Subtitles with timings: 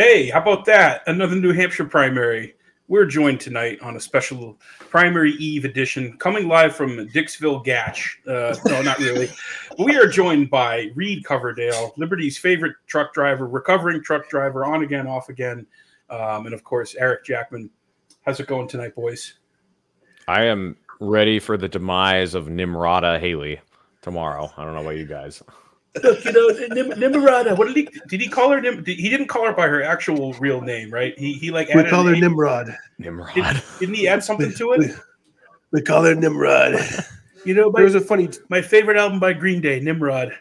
[0.00, 1.02] Hey, how about that?
[1.08, 2.54] Another New Hampshire primary.
[2.86, 8.20] We're joined tonight on a special primary eve edition, coming live from Dixville Notch.
[8.24, 9.28] Uh, no, not really.
[9.80, 15.08] we are joined by Reed Coverdale, Liberty's favorite truck driver, recovering truck driver, on again,
[15.08, 15.66] off again,
[16.10, 17.68] um, and of course Eric Jackman.
[18.24, 19.34] How's it going tonight, boys?
[20.28, 23.60] I am ready for the demise of Nimrata Haley
[24.00, 24.48] tomorrow.
[24.56, 25.42] I don't know about you guys.
[26.02, 27.56] Look, you know, Nim- Nimrata.
[27.56, 27.88] What did he?
[28.08, 28.60] Did he call her?
[28.60, 31.18] Nim- did, he didn't call her by her actual real name, right?
[31.18, 32.20] He he like We call her name.
[32.20, 32.76] Nimrod.
[32.98, 33.34] Nimrod.
[33.34, 34.96] Did, didn't he add something to it?
[35.70, 36.74] We call her Nimrod.
[37.44, 40.32] You know, There my, was a funny my favorite album by Green Day, Nimrod.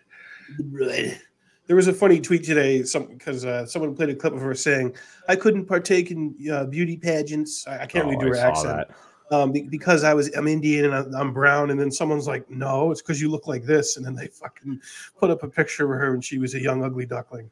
[0.58, 1.20] Nimrod.
[1.68, 4.56] There was a funny tweet today, some because uh, someone played a clip of her
[4.56, 4.96] saying,
[5.28, 7.68] "I couldn't partake in uh, beauty pageants.
[7.68, 8.92] I, I can't Oh, really do her saw accent that.
[9.32, 12.50] Um, be- because I was I'm Indian and I'm, I'm brown." And then someone's like,
[12.50, 14.80] "No, it's because you look like this." And then they fucking
[15.18, 17.50] put up a picture of her and she was a young ugly duckling.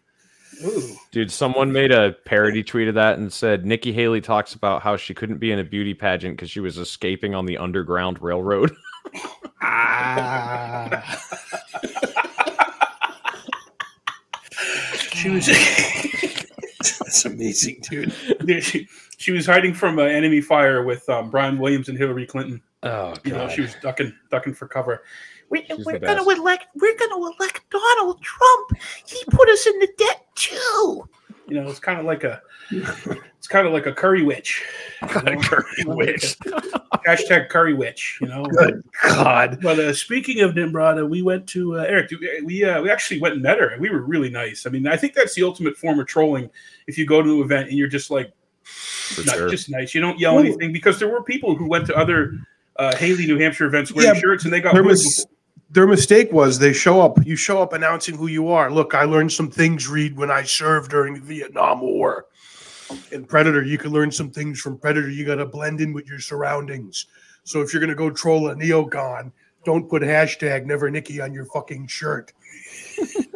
[0.64, 0.96] Ooh.
[1.12, 4.96] Dude, someone made a parody tweet of that and said Nikki Haley talks about how
[4.96, 8.76] she couldn't be in a beauty pageant because she was escaping on the Underground Railroad.
[9.68, 11.20] Ah,
[15.16, 15.48] She was
[17.00, 18.14] that's amazing, dude.
[18.64, 22.62] she, she was hiding from uh, enemy fire with um, Brian Williams and Hillary Clinton.
[22.84, 25.04] Oh, You know, she was ducking ducking for cover.
[25.50, 26.38] We, we're gonna best.
[26.38, 26.66] elect.
[26.76, 28.78] We're gonna elect Donald Trump.
[29.06, 31.08] He put us in the debt too.
[31.48, 34.64] You know, it's kind of like a, it's kind of like a curry witch.
[35.02, 35.40] you know?
[35.42, 36.38] curry witch.
[37.06, 38.18] Hashtag curry witch.
[38.22, 38.46] You know.
[38.46, 39.60] Good God.
[39.62, 42.12] But uh, speaking of Nimrata, we went to uh, Eric.
[42.44, 44.66] We uh, we actually went and met her, and we were really nice.
[44.66, 46.50] I mean, I think that's the ultimate form of trolling.
[46.88, 48.34] If you go to an event and you're just like,
[49.26, 49.50] not sure.
[49.50, 52.40] just nice, you don't yell Well- anything because there were people who went to other
[52.78, 55.26] uh, Haley, New Hampshire events wearing Yeah, shirts, and they got Their, booed mis-
[55.70, 57.26] their mistake was they show up.
[57.26, 58.72] You show up announcing who you are.
[58.72, 59.88] Look, I learned some things.
[59.88, 62.28] Reed when I served during the Vietnam War.
[63.12, 65.10] In Predator, you can learn some things from Predator.
[65.10, 67.08] You got to blend in with your surroundings.
[67.44, 69.32] So if you're gonna go troll a neocon,
[69.64, 72.34] don't put hashtag Never Nikki on your fucking shirt.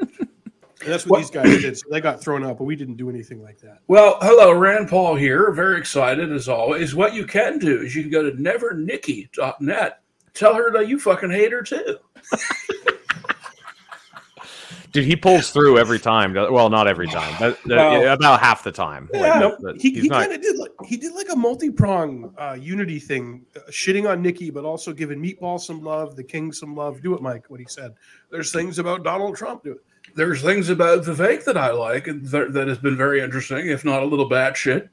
[0.82, 1.78] And that's what, these guys did.
[1.78, 3.80] So they got thrown out, but we didn't do anything like that.
[3.88, 5.52] Well, hello, Rand Paul here.
[5.52, 6.96] Very excited as always.
[6.96, 10.02] What you can do is you can go to nevernikki.net.
[10.34, 11.98] Tell her that you fucking hate her too.
[14.92, 16.34] Dude, he pulls through every time.
[16.34, 19.08] Well, not every time, but uh, Well- about half the time.
[19.14, 22.34] Yeah, that- that he, he not- kind of did like he did like a multi-prong
[22.40, 26.52] uh, unity thing, uh, shitting on Nikki, but also giving Meatball some love, the King
[26.52, 27.04] some love.
[27.04, 27.46] Do it, Mike.
[27.50, 27.94] What he said.
[28.32, 29.64] There's things about Donald Trump.
[29.64, 29.84] Do it.
[30.16, 33.86] There's things about Vivek that I like and that, that has been very interesting, if
[33.86, 34.90] not a little batshit.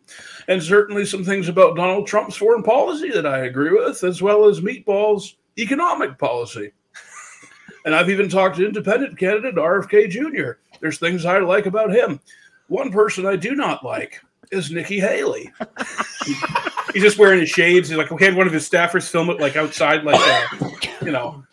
[0.46, 4.44] And certainly some things about Donald Trump's foreign policy that I agree with, as well
[4.44, 6.72] as Meatball's economic policy.
[7.86, 10.58] And I've even talked to independent candidate RFK Jr.
[10.80, 12.20] There's things I like about him.
[12.68, 14.20] One person I do not like
[14.52, 15.50] is Nikki Haley.
[16.92, 17.88] He's just wearing his shades.
[17.88, 20.68] He's like, we had one of his staffers film it like outside, like uh,
[21.04, 21.44] you know,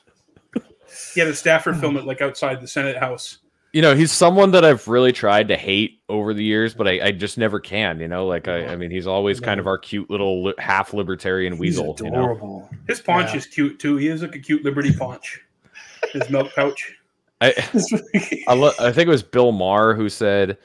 [1.13, 3.39] he had a staffer film it like outside the Senate House.
[3.73, 7.07] you know, he's someone that I've really tried to hate over the years, but I,
[7.07, 7.99] I just never can.
[7.99, 10.93] You know, like I, I mean, he's always kind of our cute little li- half
[10.93, 11.93] libertarian weasel.
[11.93, 12.69] He's You know.
[12.87, 13.37] His paunch Yeah.
[13.37, 13.97] is cute too.
[13.97, 15.41] He is like a cute Liberty paunch.
[16.13, 16.93] His milk pouch.
[17.41, 17.53] I,
[18.47, 20.57] I, lo- I think it was Bill Maher who said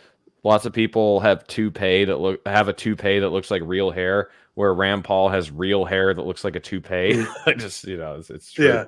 [0.45, 4.31] lots of people have toupee that look have a toupee that looks like real hair,
[4.55, 7.25] where Rand Paul has real hair that looks like a toupee.
[7.47, 8.69] I just you know, it's, it's true.
[8.69, 8.85] yeah,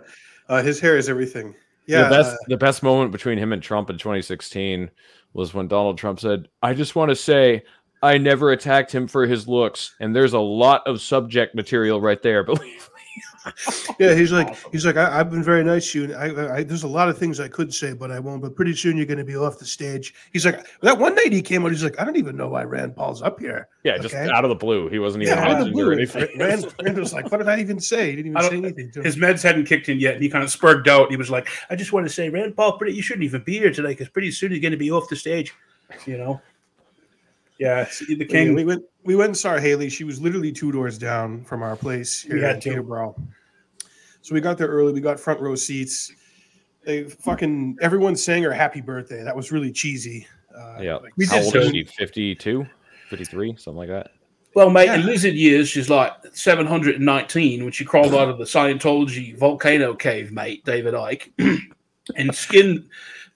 [0.49, 1.55] uh, his hair is everything.
[1.87, 4.91] Yeah, the best uh, the best moment between him and Trump in 2016
[5.33, 7.63] was when Donald Trump said, "I just want to say."
[8.03, 12.23] I never attacked him for his looks, and there's a lot of subject material right
[12.23, 12.43] there.
[12.45, 12.89] Believe
[13.99, 14.15] yeah.
[14.15, 16.05] He's like he's like I, I've been very nice to you.
[16.13, 18.43] and I, I, there's a lot of things I could say, but I won't.
[18.43, 20.15] But pretty soon you're going to be off the stage.
[20.33, 21.71] He's like that one night he came out.
[21.73, 23.69] He's like I don't even know why Rand Paul's up here.
[23.83, 24.89] Yeah, just out of the blue.
[24.89, 25.93] He wasn't even Yeah, out of the blue.
[25.93, 26.29] anything.
[26.39, 28.91] Rand, Rand was like, "What did I even say?" He didn't even say anything.
[28.93, 29.05] To him.
[29.05, 31.11] His meds hadn't kicked in yet, and he kind of spurred out.
[31.11, 33.59] He was like, "I just want to say, Rand Paul, pretty, you shouldn't even be
[33.59, 35.55] here today because pretty soon you're going to be off the stage."
[36.07, 36.41] You know.
[37.61, 38.55] Yeah, it's- the king.
[38.55, 39.89] we went we went and saw Haley.
[39.91, 42.69] She was literally two doors down from our place here We had in to.
[42.71, 43.15] Peterborough.
[44.23, 44.93] So we got there early.
[44.93, 46.13] We got front row seats.
[46.85, 49.23] They fucking everyone sang her happy birthday.
[49.23, 50.27] That was really cheesy.
[50.57, 50.97] Uh, Yeah.
[50.97, 51.85] like, We How old is she?
[51.85, 52.67] 52?
[53.09, 53.55] 53?
[53.57, 54.11] Something like that.
[54.55, 54.97] Well, mate, Yeah.
[54.97, 60.33] in lizard years, she's like 719 when she crawled out of the Scientology volcano cave,
[60.33, 61.31] mate, David Icke.
[62.17, 62.89] and skin,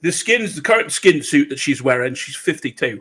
[0.03, 3.01] the skin's the current skin suit that she's wearing, she's 52.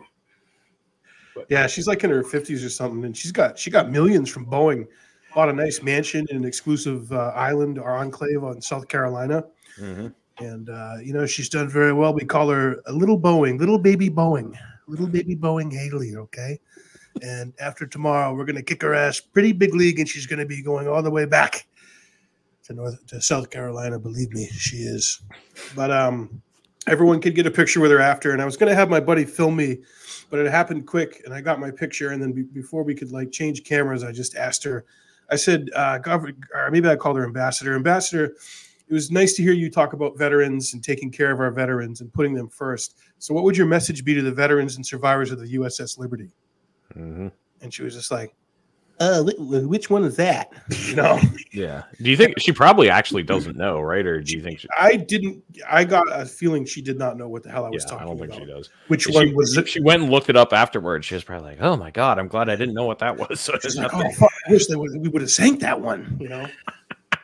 [1.48, 4.46] Yeah, she's like in her fifties or something, and she's got she got millions from
[4.46, 4.86] Boeing.
[5.34, 9.44] Bought a nice mansion in an exclusive uh, island or enclave on South Carolina,
[9.80, 10.14] Mhm.
[10.38, 12.14] and uh, you know she's done very well.
[12.14, 14.54] We call her a little Boeing, little baby Boeing.
[14.86, 16.60] little baby Boeing Haley, okay?
[17.22, 20.62] And after tomorrow, we're gonna kick her ass pretty big league, and she's gonna be
[20.62, 21.66] going all the way back
[22.64, 23.98] to North to South Carolina.
[23.98, 25.20] Believe me, she is.
[25.74, 26.42] But um,
[26.86, 29.24] everyone could get a picture with her after, and I was gonna have my buddy
[29.24, 29.78] film me,
[30.30, 33.12] but it happened quick, and I got my picture, and then be, before we could
[33.12, 34.84] like change cameras, I just asked her.
[35.30, 37.74] I said, uh, or maybe I called her ambassador.
[37.74, 38.34] Ambassador,
[38.86, 42.00] it was nice to hear you talk about veterans and taking care of our veterans
[42.00, 42.98] and putting them first.
[43.18, 46.30] So, what would your message be to the veterans and survivors of the USS Liberty?
[46.94, 47.32] Mhm.
[47.62, 48.34] And she was just like,
[49.00, 50.50] "Uh, wh- wh- which one is that?"
[50.88, 51.20] You know,
[51.52, 51.82] Yeah.
[52.00, 54.04] Do you think she probably actually doesn't know, right?
[54.06, 54.68] Or do you think she?
[54.78, 55.42] I didn't.
[55.68, 58.04] I got a feeling she did not know what the hell I was talking about.
[58.04, 58.40] I don't think about.
[58.46, 58.70] she does.
[58.88, 59.68] Which She, one was it?
[59.68, 61.06] she went and looked it up afterwards.
[61.06, 63.40] She was probably like, "Oh my god, I'm glad I didn't know what that was."
[63.44, 64.10] So She's like, nothing.
[64.12, 64.32] "Oh fuck!
[64.48, 66.46] I wish they would, we would have sank that one." You know.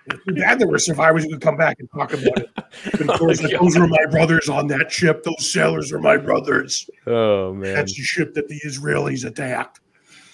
[0.06, 2.50] It's too bad there were survivors who could come back and talk about it.
[2.98, 5.22] And of course, like, those were my brothers on that ship.
[5.22, 6.88] Those sailors were my brothers.
[7.06, 9.80] Oh man, That's the ship that the Israelis attacked.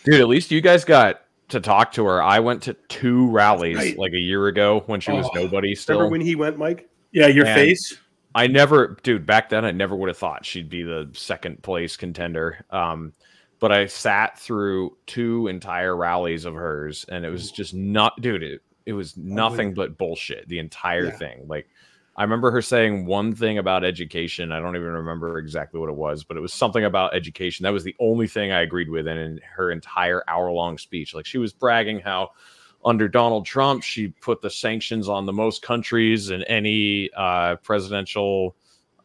[0.04, 0.20] dude.
[0.20, 2.22] At least you guys got to talk to her.
[2.22, 3.98] I went to two rallies right.
[3.98, 5.98] like a year ago when she was Oh, nobody still.
[5.98, 6.88] Remember when he went, Mike?
[7.12, 7.54] Yeah, your Man.
[7.54, 7.96] face.
[8.34, 11.96] I never, dude, back then I never would have thought she'd be the second place
[11.96, 12.64] contender.
[12.70, 13.14] Um,
[13.60, 18.42] but I sat through two entire rallies of hers, and it was just not, dude.
[18.42, 20.46] It, it was nothing but bullshit.
[20.48, 21.16] The entire Yeah.
[21.16, 21.48] thing.
[21.48, 21.68] Like,
[22.18, 24.50] I remember her saying one thing about education.
[24.50, 27.64] I don't even remember exactly what it was, but it was something about education.
[27.64, 31.14] That was the only thing I agreed with in, in her entire hour long speech.
[31.14, 32.30] Like, she was bragging how
[32.84, 38.56] under Donald Trump, she put the sanctions on the most countries in any uh, presidential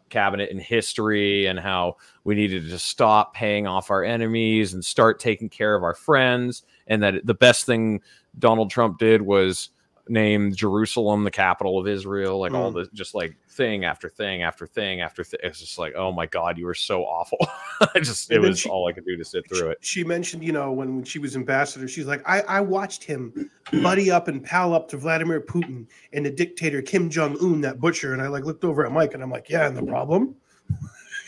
[0.10, 5.20] cabinet in history, and how we needed to stop paying off our enemies and start
[5.20, 6.64] taking care of our friends.
[6.88, 8.02] And that the best thing
[8.38, 9.70] Donald Trump did was
[10.12, 12.76] name Jerusalem the capital of Israel, like all mm.
[12.76, 15.40] the just like thing after thing after thing after thing.
[15.42, 17.38] It's just like, oh my god, you were so awful.
[17.96, 19.78] I just it was she- all I could do to sit through it.
[19.82, 23.50] She mentioned, you know, when, when she was ambassador, she's like, I, I watched him
[23.82, 27.80] buddy up and pal up to Vladimir Putin and the dictator Kim Jong Un, that
[27.80, 28.14] butcher.
[28.14, 30.36] And I like looked over at Mike and I'm like, yeah, and the problem,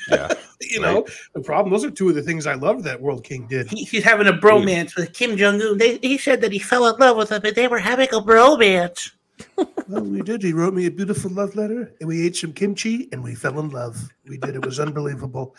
[0.10, 0.34] Yeah.
[0.62, 1.72] you know, the problem.
[1.72, 3.70] Those are two of the things I loved that World King did.
[3.70, 5.80] He, he's having a bromance with Kim Jong Un.
[6.02, 9.12] He said that he fell in love with him, and they were having a bromance.
[9.90, 10.42] Well, we did.
[10.42, 13.60] He wrote me a beautiful love letter, and we ate some kimchi, and we fell
[13.60, 14.10] in love.
[14.30, 14.56] We did.
[14.56, 15.56] It was unbelievable,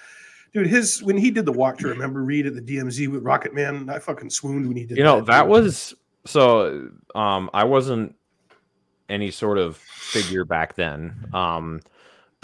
[0.55, 0.67] dude.
[0.67, 3.91] His when he did the walk to remember read at the DMZ with Rocket Man,
[3.91, 4.97] I fucking swooned when he did.
[4.97, 5.51] you know that dude.
[5.51, 5.95] was
[6.25, 8.15] so um i wasn't
[9.11, 11.81] any sort of figure back then um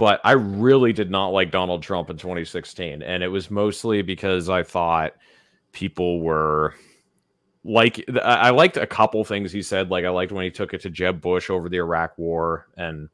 [0.01, 4.49] but i really did not like donald trump in 2016 and it was mostly because
[4.49, 5.13] i thought
[5.73, 6.75] people were
[7.65, 9.91] like I liked a couple things he said.
[9.91, 13.09] Like I liked when he took it to Jeb Bush over the Iraq War, and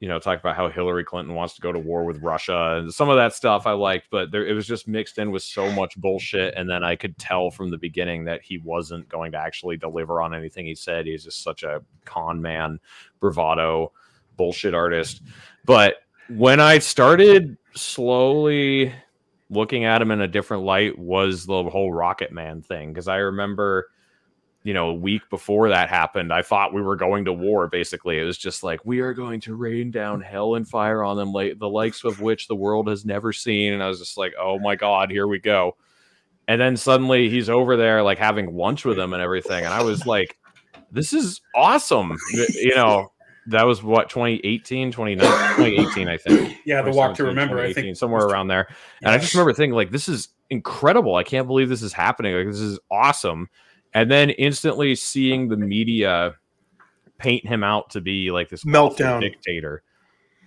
[0.00, 2.92] you know talked about how Hillary Clinton wants to go to war with Russia, and
[2.92, 4.06] some of that stuff I liked.
[4.10, 7.18] But there, it was just mixed in with so much bullshit, and then I could
[7.18, 11.06] tell from the beginning that he wasn't going to actually deliver on anything he said.
[11.06, 12.80] He's just such a con man,
[13.20, 13.92] bravado,
[14.36, 15.22] bullshit artist.
[15.66, 15.96] But
[16.36, 18.92] when I started slowly
[19.50, 22.92] looking at him in a different light was the whole Rocket Man thing.
[22.92, 23.88] Because I remember,
[24.62, 27.68] you know, a week before that happened, I thought we were going to war.
[27.68, 31.16] Basically, it was just like we are going to rain down hell and fire on
[31.16, 33.74] them, like the likes of which the world has never seen.
[33.74, 35.76] And I was just like, oh my god, here we go.
[36.48, 39.82] And then suddenly he's over there, like having lunch with him and everything, and I
[39.82, 40.36] was like,
[40.90, 42.16] this is awesome.
[42.32, 43.11] You know.
[43.46, 45.20] That was what 2018, 2019,
[45.56, 46.58] 2018, I think.
[46.64, 47.60] Yeah, the walk to remember.
[47.60, 48.68] I think somewhere around there.
[49.02, 51.16] And I just remember thinking, like, this is incredible.
[51.16, 52.34] I can't believe this is happening.
[52.34, 53.48] Like, this is awesome.
[53.94, 56.36] And then instantly seeing the media
[57.18, 59.20] paint him out to be like this Meltdown.
[59.20, 59.82] dictator.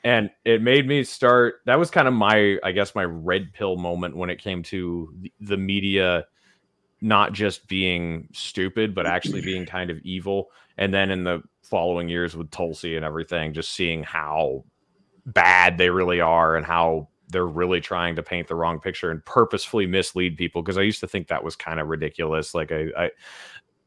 [0.04, 1.56] And it made me start.
[1.66, 5.14] That was kind of my, I guess, my red pill moment when it came to
[5.20, 6.26] the, the media
[7.02, 10.50] not just being stupid, but actually being kind of evil.
[10.78, 14.64] And then in the following years with Tulsi and everything, just seeing how
[15.26, 19.24] bad they really are and how they're really trying to paint the wrong picture and
[19.26, 20.62] purposefully mislead people.
[20.62, 22.54] Because I used to think that was kind of ridiculous.
[22.54, 23.12] Like I, I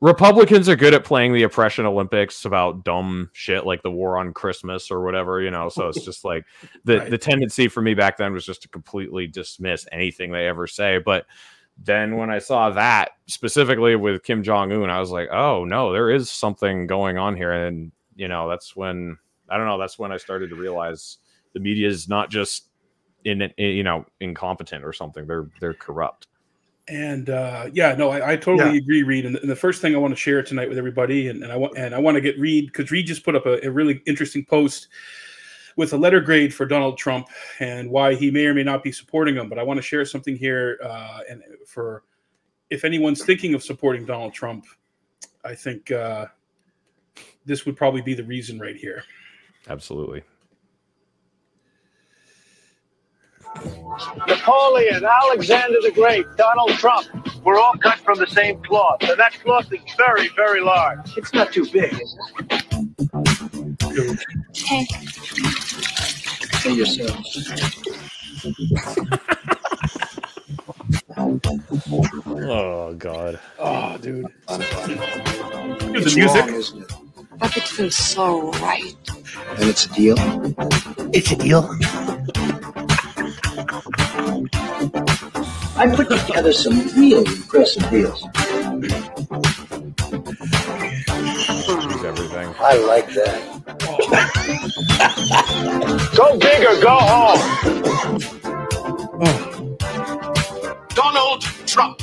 [0.01, 4.33] Republicans are good at playing the oppression Olympics about dumb shit like the war on
[4.33, 5.69] Christmas or whatever, you know.
[5.69, 6.45] So it's just like
[6.85, 7.11] the Right.
[7.11, 10.99] the tendency for me back then was just to completely dismiss anything they ever say.
[10.99, 11.27] But
[11.85, 15.93] then when I saw that specifically with Kim Jong Un, I was like, oh no,
[15.93, 17.53] there is something going on here.
[17.53, 19.17] And you know, that's when
[19.49, 21.19] I don't know, that's when I started to realize
[21.55, 22.69] the media is not just
[23.25, 25.27] in, in you know incompetent or something.
[25.27, 26.27] They're they're corrupt.
[26.89, 28.79] And uh, yeah, no, I, I totally Yeah.
[28.79, 29.27] agree, Reed.
[29.27, 31.53] And the, and the first thing I want to share tonight with everybody, and, and
[31.53, 33.71] I want and I want to get Reed because Reed just put up a, a
[33.71, 34.89] really interesting post
[35.79, 37.29] with a letter grade for Donald Trump
[37.61, 39.49] and why he may or may not be supporting him.
[39.49, 42.03] But I want to share something here, uh, and for
[42.69, 44.67] if anyone's thinking of supporting Donald Trump,
[45.45, 46.27] I think uh,
[47.47, 49.05] this would probably be the reason right here.
[49.69, 50.25] Absolutely.
[54.27, 57.07] Napoleon, Alexander the Great, Donald Trump.
[57.45, 59.03] We're all cut from the same cloth.
[59.03, 61.17] And that cloth is very, very large.
[61.17, 61.97] It's not too big,
[64.59, 64.69] is it?
[64.69, 64.87] Hey,
[66.59, 67.53] Say yourselves.
[71.17, 73.39] Oh God.
[73.59, 74.27] Oh, dude.
[74.49, 76.47] Here's the music.
[76.47, 76.93] isn't it?
[77.39, 78.95] but it feels so right.
[79.57, 80.17] And it's a deal.
[81.13, 81.69] It's a deal.
[85.77, 88.23] I put together some really impressive deals.
[91.93, 92.55] Use everything.
[92.59, 93.78] I like that.
[96.17, 97.41] Go big or go home.
[100.95, 102.01] Donald Trump.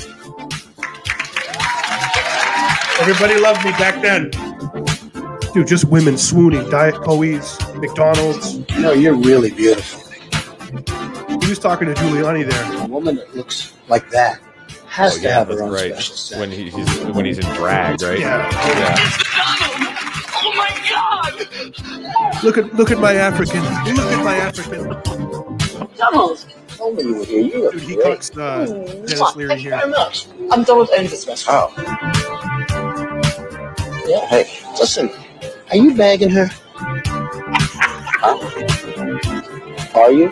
[3.00, 4.30] Everybody loved me back then.
[5.54, 6.70] Dude, just women swooning.
[6.70, 8.56] Diet Coe's, McDonald's.
[8.76, 10.02] You know, you're really beautiful.
[11.42, 12.84] He was talking to Giuliani there.
[12.84, 14.40] A woman that looks like that
[14.88, 15.92] has Oh, to yeah, have her that's own right.
[15.94, 16.40] special set.
[16.40, 18.20] When he, he's when he's in drag, right?
[18.20, 18.50] Yeah.
[18.52, 19.18] Yeah.
[22.44, 23.64] Look at look at my African.
[23.96, 24.84] Look at my African.
[25.98, 27.42] Donald, Told me you were here.
[27.42, 28.20] You look Dude, he great.
[28.20, 28.66] cucks uh,
[29.06, 29.80] Denis Leary thank you here.
[29.80, 30.28] very much.
[30.52, 31.48] I'm done with any discussion.
[31.50, 31.72] Oh.
[34.08, 34.46] Yeah, hey,
[34.78, 35.10] listen,
[35.72, 36.48] are you bagging her?
[38.22, 38.38] Huh?
[40.00, 40.32] Are you?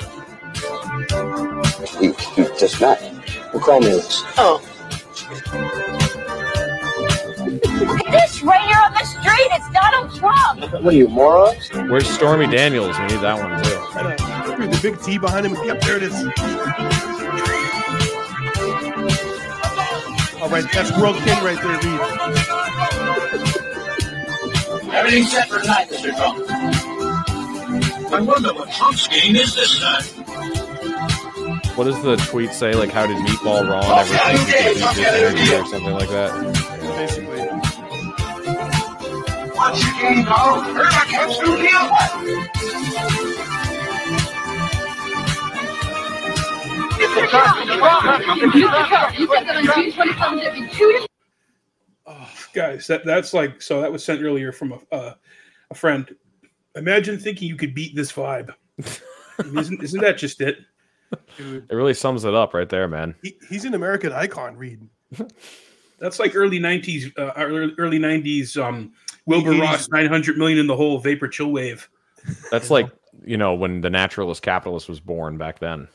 [2.02, 3.02] You, you just met.
[3.54, 4.22] Well, call me this.
[4.38, 4.62] Oh,
[9.04, 10.62] the street, it's Donald Trump.
[10.84, 11.70] What are you, morons?
[11.74, 12.98] Where's Stormy Daniels?
[13.00, 13.80] We need that one too.
[14.56, 15.56] Dude, the big T behind him.
[15.66, 16.14] Yep, there it is.
[20.42, 22.00] All right, that's World King right there, Reed.
[24.94, 26.16] Everything's set for tonight, Mr.
[26.16, 26.50] Trump.
[28.14, 30.04] I wonder what Trump's game is this time.
[31.76, 32.74] What does the tweet say?
[32.76, 33.68] Like, how did Meatball
[39.64, 40.14] Ron ever think he could beat this interview or something like that?
[40.14, 40.14] Basically.
[40.14, 40.62] What's your game, Carl?
[40.62, 42.84] Heard about Trump's new deal?
[52.06, 53.82] Oh, guys, that that's like so.
[53.82, 55.14] That was sent earlier from a uh,
[55.72, 56.14] a friend.
[56.76, 58.54] Imagine thinking you could beat this vibe.
[59.40, 60.58] Isn't isn't that just it?
[61.38, 63.16] Dude, It really sums it up right there, man.
[63.22, 64.82] he, he's an American icon, Reed.
[66.00, 68.62] That's like early '90s, uh, early early '90s.
[68.62, 68.94] Um,
[69.26, 69.62] Wilbur 80s.
[69.62, 71.90] Ross, 900 million in the hole, vapor chill wave.
[72.52, 72.90] That's like
[73.26, 75.88] you know when the naturalist capitalist was born back then.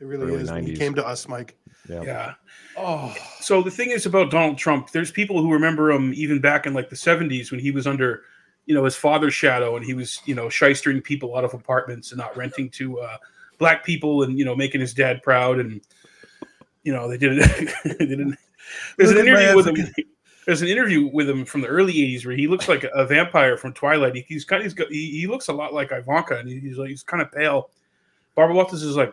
[0.00, 0.66] It really Early is.
[0.66, 1.56] He came to us, Mike.
[1.88, 2.02] Yeah.
[2.02, 2.34] Yeah.
[2.76, 6.66] Oh, So the thing is about Donald Trump, there's people who remember him even back
[6.66, 8.22] in like the 70s when he was under,
[8.66, 12.12] you know, his father's shadow and he was, you know, shystering people out of apartments
[12.12, 13.16] and not renting to uh,
[13.58, 15.58] black people and, you know, making his dad proud.
[15.58, 15.80] And,
[16.84, 17.38] you know, they didn't,
[17.84, 18.36] they didn't.
[18.96, 20.04] There's Look an interview with him.
[20.48, 23.58] There's an interview with him from the early 80s where he looks like a vampire
[23.58, 24.14] from Twilight.
[24.14, 26.88] He, he's kind of, he's he, he looks a lot like Ivanka and he's like,
[26.88, 27.68] he's kind of pale.
[28.34, 29.12] Barbara Walters is like,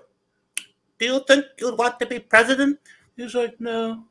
[0.98, 2.80] do you think you'd want to be president?
[3.18, 4.06] He's like, no,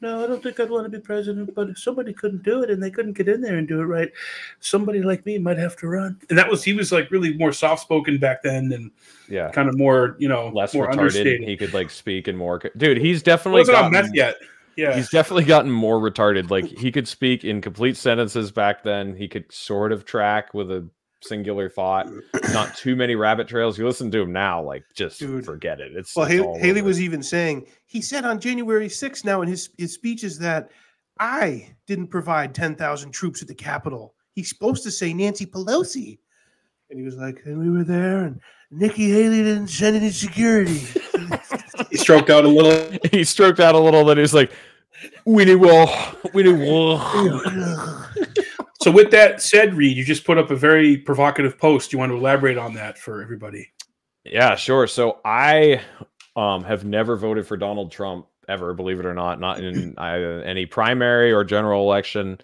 [0.00, 1.52] no, I don't think I'd want to be president.
[1.56, 3.86] But if somebody couldn't do it and they couldn't get in there and do it
[3.86, 4.12] right,
[4.60, 6.20] somebody like me might have to run.
[6.30, 8.92] And that was he was like really more soft spoken back then and
[9.28, 9.50] Yeah.
[9.50, 10.90] kind of more, you know, Less more retarded.
[10.98, 11.48] understated.
[11.48, 12.60] He could like speak and more.
[12.76, 14.36] Dude, he's He definitely wasn't on meth yet.
[14.78, 16.50] Yeah, He's definitely gotten more retarded.
[16.50, 19.16] Like he could speak in complete sentences back then.
[19.16, 20.88] He could sort of track with a
[21.20, 22.08] singular thought.
[22.52, 23.76] Not too many rabbit trails.
[23.76, 25.44] You listen to him now, like just Dude.
[25.44, 25.96] forget it.
[25.96, 29.48] It's well, it's Haley, Haley was even saying he said on January 6th now in
[29.48, 30.70] his his speeches that
[31.18, 34.14] I didn't provide 10,000 troops at the Capitol.
[34.34, 36.20] He's supposed to say Nancy Pelosi.
[36.88, 40.86] And he was like, and we were there, and Nikki Haley didn't send any security.
[41.90, 42.98] he stroked out a little.
[43.10, 44.04] he stroked out a little.
[44.04, 44.52] Then he's like,
[45.24, 45.86] "We need war.
[46.34, 47.00] We need war."
[48.80, 51.92] So with that said, Reed, you just put up a very provocative post.
[51.92, 53.72] You want to elaborate on that for everybody?
[54.24, 54.86] Yeah, sure.
[54.86, 55.80] So I
[56.36, 60.42] um, have never voted for Donald Trump ever, believe it or not, not in uh,
[60.44, 62.38] any primary or general election.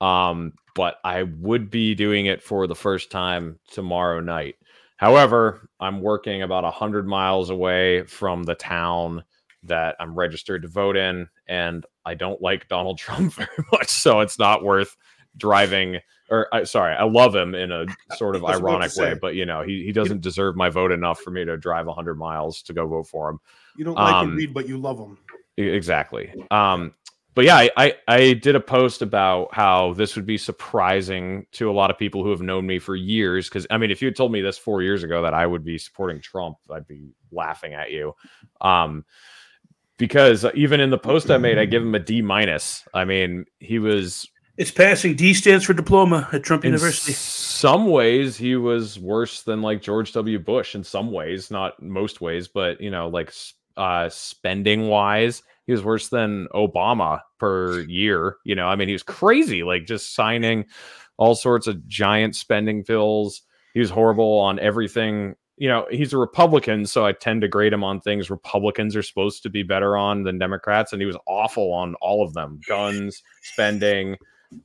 [0.00, 4.56] Um, but I would be doing it for the first time tomorrow night.
[4.96, 9.22] However, I'm working about 100 miles away from the town
[9.64, 13.90] that I'm registered to vote in, and I don't like Donald Trump very much.
[13.90, 14.96] So it's not worth
[15.36, 16.00] driving
[16.30, 17.84] or uh, sorry, I love him in a
[18.16, 20.56] sort of I was about to ironic way, but you know, he, he doesn't deserve
[20.56, 23.40] my vote enough for me to drive 100 miles to go vote for him.
[23.76, 25.18] You don't like Um, him, Reed, but you love him.
[25.56, 26.32] Exactly.
[26.50, 26.94] Um,
[27.34, 31.70] but yeah, I, I, I did a post about how this would be surprising to
[31.70, 33.48] a lot of people who have known me for years.
[33.48, 35.64] Because I mean, if you had told me this four years ago that I would
[35.64, 38.14] be supporting Trump, I'd be laughing at you.
[38.60, 39.04] Um,
[39.96, 42.86] because even in the post I made, I give him a D minus.
[42.92, 45.14] I mean, he was It's passing.
[45.14, 47.12] D stands for diploma at Trump in University.
[47.12, 50.38] some ways he was worse than like George W.
[50.38, 50.74] Bush.
[50.74, 53.32] In some ways, not most ways, but you know, like
[53.76, 58.36] uh, spending wise, he was worse than Obama per year.
[58.44, 60.66] You know, I mean, he was crazy, like just signing
[61.16, 63.42] all sorts of giant spending bills.
[63.72, 65.34] He was horrible on everything.
[65.56, 69.02] You know, he's a Republican, so I tend to grade him on things Republicans are
[69.02, 72.60] supposed to be better on than Democrats, and he was awful on all of them:
[72.68, 74.16] guns, spending,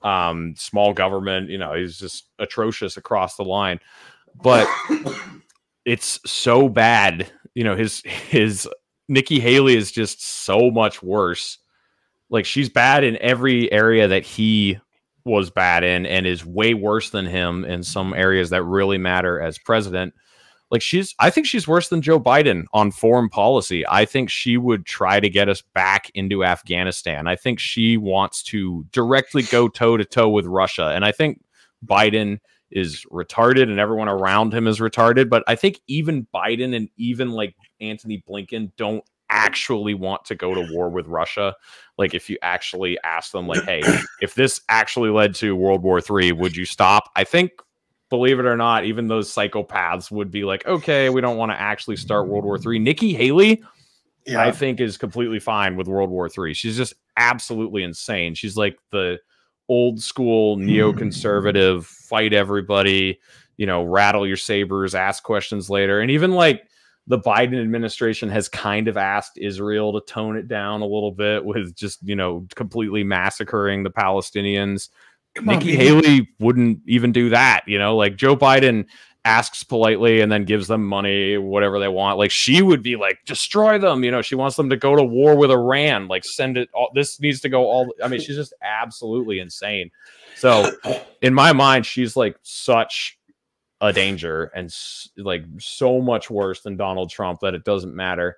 [0.02, 1.50] um, small government.
[1.50, 3.80] You know, he's just atrocious across the line.
[4.42, 4.68] But
[5.86, 7.32] it's so bad.
[7.54, 8.68] You know, his his
[9.10, 11.58] Nikki Haley is just so much worse.
[12.30, 14.80] Like she's bad in every area that he
[15.26, 19.42] was bad in and is way worse than him in some areas that really matter
[19.42, 20.14] as president.
[20.70, 23.84] Like she's I think she's worse than Joe Biden on foreign policy.
[23.88, 27.28] I think she would try to get us back into Afghanistan.
[27.28, 30.92] I think she wants to directly go toe to toe with Russia.
[30.94, 31.42] And I think
[31.84, 32.40] Biden
[32.72, 35.30] is retarded and everyone around him is retarded.
[35.30, 40.54] But I think even Biden and even like Anthony Blinken don't actually want to go
[40.54, 41.56] to war with Russia.
[41.98, 43.82] Like if you actually ask them, like, hey,
[44.22, 47.10] if this actually led to World War Three, would you stop?
[47.16, 47.52] I think,
[48.10, 51.60] believe it or not, even those psychopaths would be like, okay, we don't want to
[51.60, 52.80] actually start World War Three.
[52.80, 53.64] Nikki Haley,
[54.26, 54.42] Yeah.
[54.42, 56.54] I think is completely fine with World War Three.
[56.54, 58.34] She's just absolutely insane.
[58.34, 59.20] She's like the
[59.70, 61.82] old school neoconservative, hmm.
[61.82, 63.20] fight everybody,
[63.58, 66.02] you know, rattle your sabers, ask questions later.
[66.02, 66.64] And even like
[67.08, 71.44] the Biden administration has kind of asked Israel to tone it down a little bit
[71.44, 74.90] with just, you know, completely massacring the Palestinians.
[75.36, 75.78] Come Nikki baby.
[75.78, 78.86] Haley wouldn't even do that, you know, like Joe Biden
[79.30, 82.18] asks politely and then gives them money, whatever they want.
[82.18, 84.04] Like she would be like, destroy them.
[84.04, 86.08] You know, she wants them to go to war with Iran.
[86.08, 86.68] Like send it.
[86.74, 87.94] All, this needs to go all.
[88.04, 89.92] I mean, she's just absolutely insane.
[90.36, 90.72] So
[91.22, 93.20] in my mind, she's like such
[93.82, 94.76] a danger and
[95.16, 98.38] like so much worse than Donald Trump that it doesn't matter.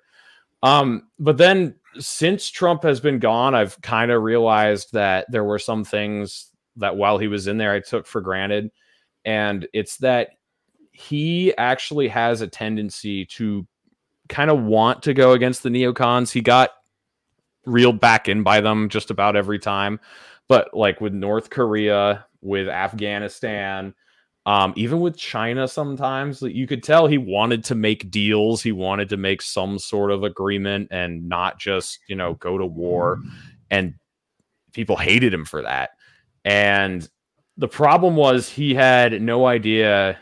[0.62, 5.58] Um, but then since Trump has been gone, I've kind of realized that there were
[5.58, 8.70] some things that while he was in there, I took for granted.
[9.24, 10.32] And it's that
[10.92, 13.66] he actually has a tendency to
[14.28, 16.30] kind of want to go against the neocons.
[16.32, 16.70] He got
[17.64, 20.00] reeled back in by them just about every time.
[20.48, 23.94] But like with North Korea, with Afghanistan,
[24.44, 28.62] um, even with China, sometimes you could tell he wanted to make deals.
[28.62, 32.66] He wanted to make some sort of agreement and not just, you know, go to
[32.66, 33.20] war.
[33.70, 33.94] And
[34.72, 35.90] people hated him for that.
[36.44, 37.08] And
[37.56, 40.18] the problem was he had no idea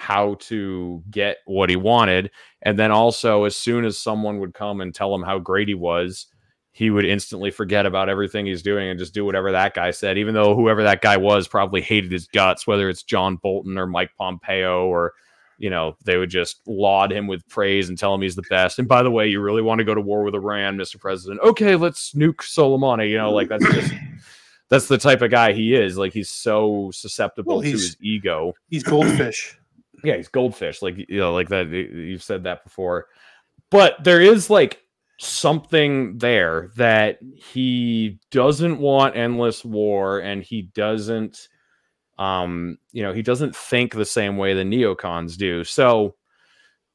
[0.00, 2.30] how to get what he wanted.
[2.62, 5.74] And then also, as soon as someone would come and tell him how great he
[5.74, 6.26] was,
[6.70, 10.16] he would instantly forget about everything he's doing and just do whatever that guy said,
[10.16, 13.86] even though whoever that guy was probably hated his guts, whether it's John Bolton or
[13.88, 15.12] Mike Pompeo or
[15.60, 18.78] you know, they would just laud him with praise and tell him he's the best.
[18.78, 21.00] And by the way, you really want to go to war with Iran, Mr.
[21.00, 21.40] President?
[21.40, 23.10] Okay, let's nuke Soleimani.
[23.10, 23.92] You know, like that's just
[24.68, 25.98] that's the type of guy he is.
[25.98, 28.52] Like he's so susceptible Well, to he's- his ego.
[28.68, 29.58] He's goldfish.
[30.04, 30.82] Yeah, he's goldfish.
[30.82, 31.68] Like you know, like that.
[31.68, 33.06] You've said that before,
[33.70, 34.82] but there is like
[35.20, 41.48] something there that he doesn't want endless war, and he doesn't,
[42.18, 45.64] um, you know, he doesn't think the same way the neocons do.
[45.64, 46.14] So,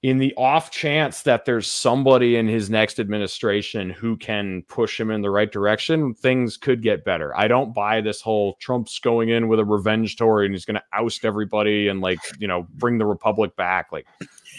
[0.04, 5.10] in the off chance that there's somebody in his next administration who can push him
[5.10, 7.36] in the right direction, things could get better.
[7.38, 10.76] I don't buy this whole Trump's going in with a revenge tour and he's going
[10.76, 13.94] to oust everybody and like, you know, bring the republic back.
[13.94, 14.06] Like,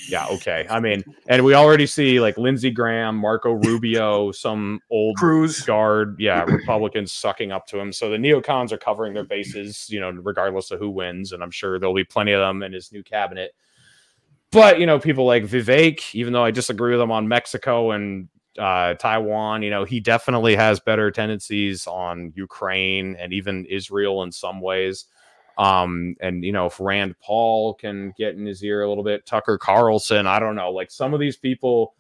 [0.09, 0.67] yeah, okay.
[0.71, 5.61] I mean, and we already see like Lindsey Graham, Marco Rubio, some old Cruz.
[5.61, 7.93] guard, yeah, Republicans sucking up to him.
[7.93, 11.33] So the neocons are covering their bases, you know, regardless of who wins.
[11.33, 13.55] And I'm sure there'll be plenty of them in his new cabinet.
[14.55, 18.29] But you know, people like Vivek, even though I disagree with him on Mexico and
[18.59, 24.33] uh, Taiwan, you know, he definitely has better tendencies on Ukraine and even Israel in
[24.33, 25.07] some ways.
[25.59, 29.27] Um, and you know, if Rand Paul can get in his ear a little bit,
[29.27, 31.95] Tucker Carlson, I don't know, like some of these people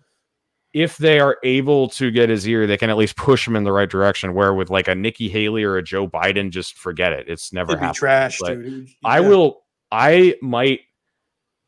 [0.74, 3.62] if they are able to get his ear, they can at least push him in
[3.62, 4.34] the right direction.
[4.34, 7.28] Where with like a Nikki Haley or a Joe Biden, just forget it.
[7.28, 7.94] It's never happened.
[7.94, 8.72] trash, But dude.
[8.72, 9.62] Would- I will.
[9.92, 10.80] I might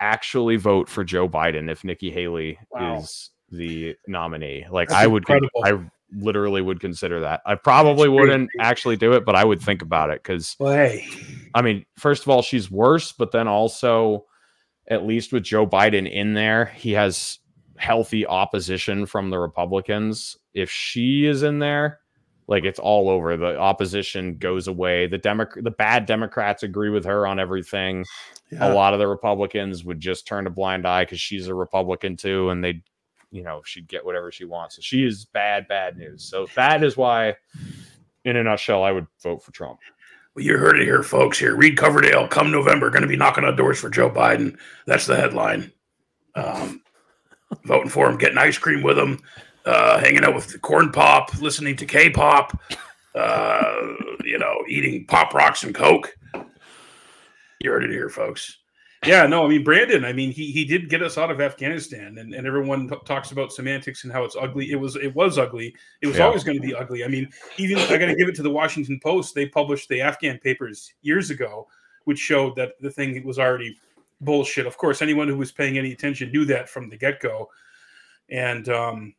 [0.01, 2.99] actually vote for Joe Biden if Nikki Haley Wow.
[2.99, 4.67] is the nominee.
[4.71, 5.79] Like That's I would, con- I
[6.13, 7.41] literally would consider that.
[7.47, 11.07] I probably wouldn't actually do it, but I would think about it because Well, hey,
[11.55, 14.27] I mean, first of all, she's worse, but then also,
[14.89, 17.39] at least with Joe Biden in there, he has
[17.77, 20.37] healthy opposition from the Republicans.
[20.55, 22.01] If she is in there,
[22.49, 23.37] like it's all over.
[23.37, 25.09] The opposition goes away.
[25.09, 28.05] The Demo- the bad Democrats agree with her on everything.
[28.51, 28.73] Yeah.
[28.73, 32.17] A lot of the Republicans would just turn a blind eye because she's a Republican
[32.17, 32.83] too, and they,
[33.33, 34.77] you know, she'd get whatever she wants.
[34.77, 36.23] So she is bad, bad news.
[36.23, 37.35] So that is why,
[38.25, 39.81] in a nutshell, I would vote for Trump.
[40.35, 41.39] Well, you heard it here, folks.
[41.39, 44.57] Here, Reed Coverdale, come November, going to be knocking on doors for Joe Biden.
[44.87, 45.73] That's the headline.
[46.35, 46.83] Um,
[47.65, 49.21] voting for him, getting ice cream with him,
[49.65, 52.61] uh, hanging out with the corn pop, listening to K-pop,
[53.15, 56.17] uh, you know, eating pop rocks and coke.
[57.61, 58.59] You heard it here, folks.
[59.07, 60.05] yeah, no, I mean Brandon.
[60.05, 63.31] I mean he he did get us out of Afghanistan, and, and everyone t- talks
[63.31, 64.71] about semantics and how it's ugly.
[64.73, 65.75] It was it was ugly.
[66.03, 66.25] It was Yeah.
[66.27, 67.05] always going to be ugly.
[67.05, 69.35] I mean, even I got to give it to the Washington Post.
[69.35, 71.69] They published the Afghan papers years ago,
[72.05, 73.77] which showed that the thing was already
[74.23, 74.67] bullshit.
[74.67, 77.51] Of course, anyone who was paying any attention knew that from the get go,
[78.31, 79.15] and um,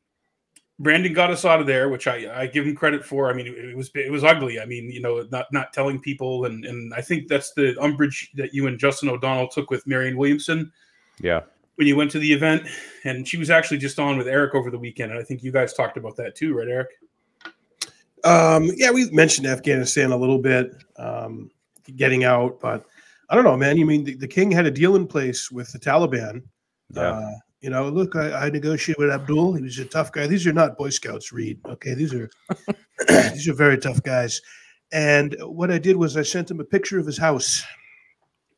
[0.80, 3.30] Brandon got us out of there, which I, I give him credit for.
[3.30, 4.60] I mean, it, it was it was ugly.
[4.60, 8.32] I mean, you know, not not telling people, and and I think that's the umbrage
[8.36, 10.72] that you and Justin O'Donnell took with Marianne Williamson
[11.20, 11.42] Yeah.
[11.76, 12.68] when you went to the event,
[13.06, 15.52] and she was actually just on with Eric over the weekend, and I think you
[15.52, 16.90] guys talked about that too, right, Eric?
[18.24, 21.50] Um, yeah, we mentioned Afghanistan a little bit, um,
[21.96, 22.86] getting out, but
[23.30, 23.78] I don't know, man.
[23.78, 26.44] You mean the, the king had a deal in place with the Taliban?
[26.94, 27.02] Yeah.
[27.02, 29.54] Uh, you know, look, I, I negotiated with Abdul.
[29.54, 30.28] He was a tough guy.
[30.28, 31.60] These are not Boy Scouts, Reed.
[31.66, 32.30] Okay, these are
[33.08, 34.42] these are very tough guys.
[34.92, 37.64] And what I did was I sent him a picture of his house,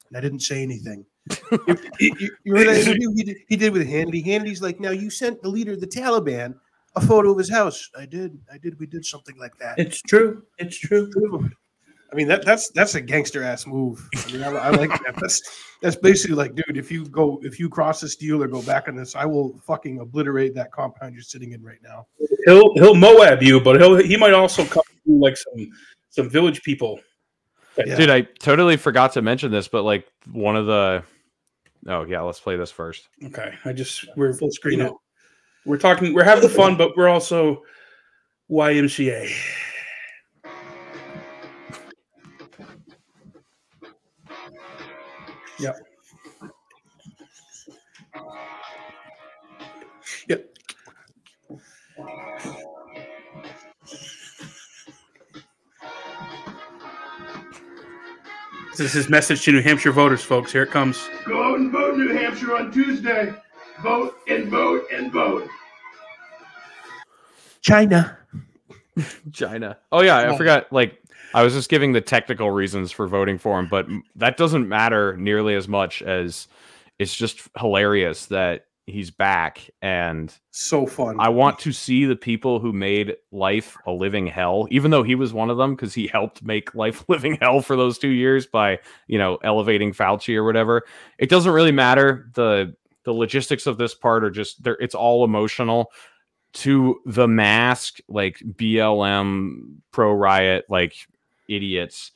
[0.10, 1.06] and I didn't say anything.
[2.00, 4.22] you, you- you realize what he did, he did with Handy.
[4.22, 6.56] Handy's like, now you sent the leader of the Taliban
[6.96, 7.90] a photo of his house.
[7.98, 8.38] I did.
[8.52, 8.80] I did.
[8.80, 9.78] We did something like that.
[9.78, 10.44] It's true.
[10.58, 11.50] It's true.
[12.12, 14.08] I mean that that's that's a gangster ass move.
[14.18, 15.16] I mean, I, I like that.
[15.20, 15.42] That's
[15.82, 18.88] that's basically like, dude, if you go if you cross this deal or go back
[18.88, 22.08] on this, I will fucking obliterate that compound you're sitting in right now.
[22.46, 25.70] He'll he'll Moab you, but he'll he might also come through like some
[26.10, 27.00] some village people.
[27.78, 27.96] Yeah.
[27.96, 31.04] Dude, I totally forgot to mention this, but like one of the
[31.88, 33.08] Oh yeah, let's play this first.
[33.24, 35.02] Okay, I just we're Full screen you know,
[35.66, 37.64] we're talking, we're having fun, but we're also
[38.50, 39.32] YMCA.
[58.80, 60.54] This is his message to New Hampshire voters, folks.
[60.54, 61.10] Here it comes.
[61.26, 63.34] Go out and vote, New Hampshire, on Tuesday.
[63.84, 65.50] Vote and vote and vote.
[67.60, 68.18] China.
[69.34, 69.78] China.
[69.92, 70.38] Oh yeah, I Right.
[70.38, 70.72] forgot.
[70.72, 70.98] Like
[71.34, 75.18] I was just giving the technical reasons for voting for him, but that doesn't matter
[75.18, 76.48] nearly as much as
[77.00, 81.18] it's just hilarious that he's back and So fun.
[81.20, 85.16] I want to see the people who made life a living hell, even though he
[85.16, 88.46] was one of them because he helped make life living hell for those two years
[88.46, 90.84] by, you know, elevating Fauci or whatever.
[91.18, 92.30] It doesn't really matter.
[92.34, 95.92] The the logistics of this part are just there, it's all emotional.
[96.54, 100.96] To the mask, like BLM pro riot, like
[101.48, 102.12] idiots.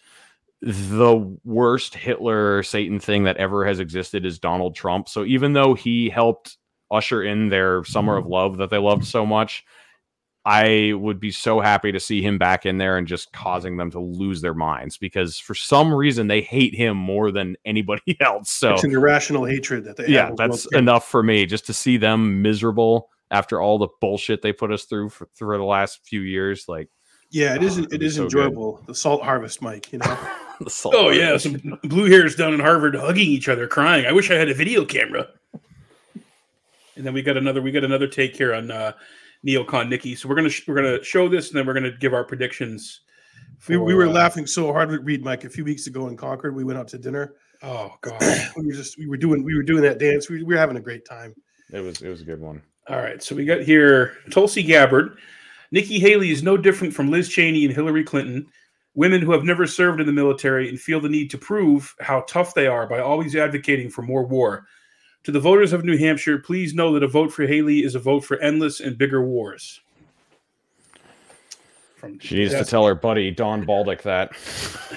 [0.62, 5.08] The worst Hitler Satan thing that ever has existed is Donald Trump.
[5.10, 6.58] So even though he helped
[6.94, 8.34] usher in their summer of mm-hmm.
[8.34, 9.66] love that they loved so much.
[10.46, 13.90] I would be so happy to see him back in there and just causing them
[13.92, 18.50] to lose their minds because for some reason they hate him more than anybody else.
[18.52, 20.12] So it's an irrational hatred that they have.
[20.12, 24.52] yeah, that's enough for me just to see them miserable after all the bullshit they
[24.52, 26.66] put us through for, through the last few years.
[26.68, 26.90] Like
[27.32, 27.78] Yeah, it is.
[27.78, 28.26] it'd It be is so good.
[28.48, 28.82] enjoyable.
[28.86, 29.94] The salt harvest, Mike.
[29.94, 30.18] You know.
[30.60, 31.16] the salt Oh water.
[31.16, 34.06] yeah, some blue hairs down in Harvard hugging each other, crying.
[34.06, 35.30] I wish I had a video camera.
[36.96, 38.94] And then we got another we got another take here on uh,
[39.46, 40.16] neocon Nikki.
[40.16, 43.02] So we're gonna sh- we're gonna show this, and then we're gonna give our predictions.
[43.68, 46.18] we, we were uh, laughing so hard with Reed, Mike, a few weeks ago in
[46.18, 46.56] Concord.
[46.56, 47.36] We went out to dinner.
[47.62, 48.22] Oh god.
[48.56, 50.30] We were just we were doing we were doing that dance.
[50.30, 51.34] We, we were having a great time.
[51.72, 52.62] It was it was a good one.
[52.88, 55.18] All right, so we got here Tulsi Gabbard.
[55.72, 58.46] Nikki Haley is no different from Liz Cheney and Hillary Clinton,
[58.94, 62.22] women who have never served in the military and feel the need to prove how
[62.28, 64.68] tough they are by always advocating for more war.
[65.24, 68.00] To the voters of New Hampshire, please know that a vote for Haley is a
[68.00, 69.80] vote for endless and bigger wars.
[71.96, 74.32] From She needs to tell her buddy Don Bolduc that.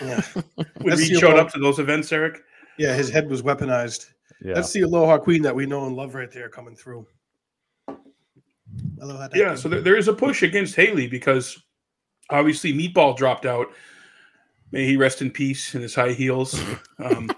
[0.03, 0.21] Yeah,
[0.55, 2.43] when That's Reed the showed aloha- up to those events, Eric.
[2.79, 4.11] yeah, his head was weaponized.
[4.43, 4.55] Yeah.
[4.55, 7.07] That's the Aloha Queen that we know and love right there coming through.
[9.01, 9.29] Aloha.
[9.35, 11.63] Yeah, so there, there is a push against Haley because
[12.31, 13.69] obviously Meatball dropped out.
[14.73, 16.61] May he rest in peace in his high heels.
[16.99, 17.31] Um,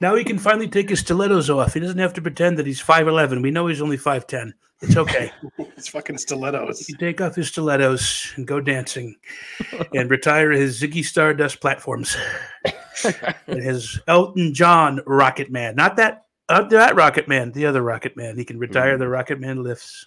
[0.00, 1.74] now he can finally take his stilettos off.
[1.74, 3.42] He doesn't have to pretend that he's 5'11.
[3.42, 4.52] We know he's only 5'10.
[4.82, 5.32] It's okay.
[5.58, 6.80] it's fucking stilettos.
[6.80, 9.16] he can take off his stilettos and go dancing
[9.94, 12.16] and retire his Ziggy Stardust platforms
[13.46, 15.76] and his Elton John Rocket Man.
[15.76, 18.36] Not that, not that Rocket Man, the other Rocket Man.
[18.36, 18.98] He can retire mm.
[18.98, 20.06] the Rocket Man lifts.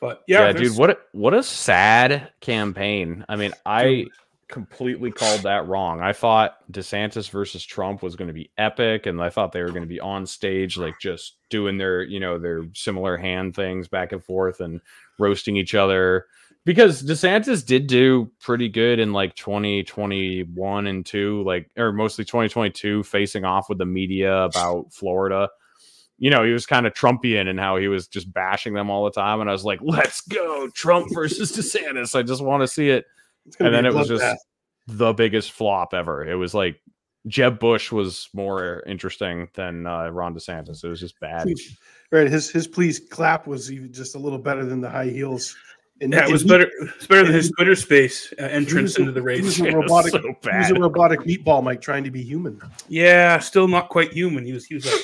[0.00, 3.24] But yeah, yeah, dude, what a, what a sad campaign.
[3.28, 4.06] I mean, I
[4.48, 6.00] completely called that wrong.
[6.00, 9.70] I thought DeSantis versus Trump was going to be epic, and I thought they were
[9.70, 13.88] going to be on stage, like just doing their, you know, their similar hand things
[13.88, 14.80] back and forth and
[15.18, 16.26] roasting each other.
[16.64, 23.04] Because DeSantis did do pretty good in like 2021 and two, like, or mostly 2022,
[23.04, 25.48] facing off with the media about Florida
[26.18, 29.04] you know, he was kind of Trumpian and how he was just bashing them all
[29.04, 29.40] the time.
[29.40, 32.18] And I was like, let's go, Trump versus DeSantis.
[32.18, 33.06] I just want to see it.
[33.48, 34.18] It's And then it was bloodbath.
[34.32, 34.46] just
[34.86, 36.24] the biggest flop ever.
[36.26, 36.80] It was like
[37.26, 40.82] Jeb Bush was more interesting than uh, Ron DeSantis.
[40.84, 41.46] It was just bad.
[42.12, 42.28] right.
[42.30, 45.54] His his please clap was even just a little better than the high heels.
[46.00, 46.70] And Yeah, it was he- better.
[46.96, 49.60] It's better than his and- Twitter space uh, entrance a- into the He was race.
[49.60, 50.12] a It was robotic.
[50.12, 54.12] so he was a robotic meatball, Mike, trying to be human, Yeah, still not quite
[54.12, 54.44] human.
[54.44, 54.64] He was.
[54.64, 55.00] He was like,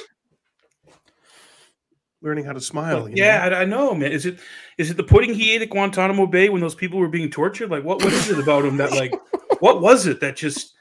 [2.24, 3.08] learning how to smile.
[3.08, 3.56] you yeah, know?
[3.56, 4.10] I, I know, man.
[4.10, 4.40] Is it
[4.78, 7.70] is it the pudding he ate at Guantanamo Bay when those people were being tortured?
[7.70, 9.14] Like, what what is it about him that like,
[9.60, 10.74] what was it that just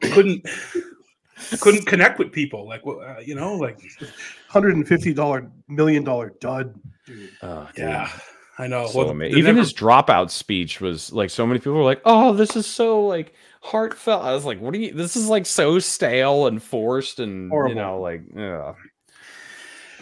[0.00, 0.46] couldn't
[1.60, 2.66] couldn't connect with people?
[2.66, 3.80] Like, what uh, you know, like,
[4.48, 6.74] hundred and fifty dollar million dollar dud.
[7.04, 7.30] Dude.
[7.42, 7.84] Oh, dude.
[7.84, 8.10] yeah,
[8.58, 8.86] I know.
[8.86, 12.32] So Well, even never- his dropout speech was like so many people were like, "Oh,
[12.32, 14.94] this is so like heartfelt." I was like, "What do you?
[14.94, 18.76] This is like so stale and forced, and you know, like, ugh.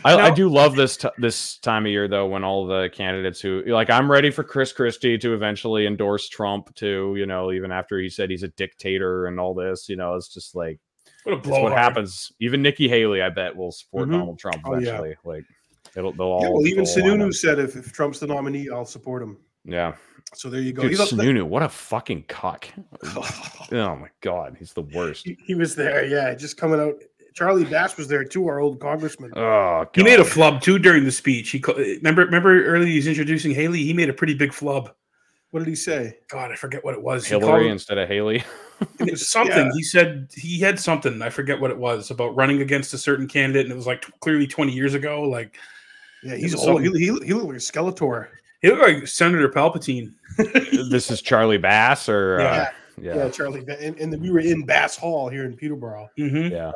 [0.05, 3.41] I, I do love this t- this time of year though, when all the candidates
[3.41, 7.15] who like I'm ready for Chris Christie to eventually endorse Trump too.
[7.17, 10.29] You know, even after he said he's a dictator and all this, you know, it's
[10.33, 10.79] just like
[11.25, 12.33] what a blow what happens.
[12.41, 14.13] Even Nikki Haley, I bet, will support Mhm.
[14.13, 14.79] Donald Trump Oh, yeah.
[14.99, 15.17] eventually.
[15.25, 15.45] Like,
[15.97, 18.27] it'll they'll all Yeah, well, even they'll all line Sununu said if, if Trump's the
[18.27, 19.37] nominee, I'll support him.
[19.65, 19.95] yeah.
[20.35, 20.83] So there you go.
[20.83, 22.67] Dude, Sununu, what a fucking cuck.
[23.75, 25.25] Oh my god, he's the worst.
[25.27, 26.95] he, he was there, yeah, just coming out.
[27.35, 29.31] Charlie Bass was there too, our old congressman.
[29.37, 29.41] Oh,
[29.85, 29.89] God.
[29.95, 31.51] He made a flub too during the speech.
[31.51, 33.83] He ca- remember remember earlier he's introducing Haley.
[33.85, 34.93] He made a pretty big flub.
[35.51, 36.17] What did he say?
[36.31, 37.25] God, I forget what it was.
[37.27, 38.43] He Hillary called- instead of Haley.
[38.99, 39.67] It was something.
[39.67, 39.71] Yeah.
[39.75, 41.23] He said he had something.
[41.23, 44.03] I forget what it was about running against a certain candidate, and it was like
[44.05, 45.23] t- clearly twenty years ago.
[45.23, 45.57] Like
[46.25, 46.83] Yeah, he's was old.
[46.83, 48.27] He, he, he looked like a Skeletor.
[48.61, 50.13] he looked like Senator Palpatine.
[50.91, 52.47] this is Charlie Bass, or Yeah.
[52.47, 52.67] uh,
[53.01, 53.61] Yeah, yeah, Charlie.
[53.61, 56.11] Ba- And, and we were in Bass Hall here in Peterborough.
[56.17, 56.73] hmm yeah.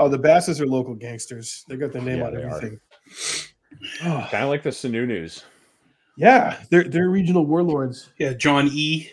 [0.00, 1.64] Oh, the Basses are local gangsters.
[1.68, 2.80] They got their name Yeah, on everything.
[4.04, 5.44] Oh, Kind of like the Sununus.
[6.16, 8.10] yeah, they're they're regional warlords.
[8.18, 9.08] Yeah, John E.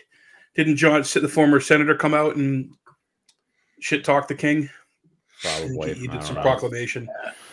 [0.55, 2.73] Didn't John, the former senator, come out and
[3.79, 4.69] shit talk the king?
[5.41, 5.93] Probably.
[5.93, 6.41] He, he did some know.
[6.41, 7.07] proclamation.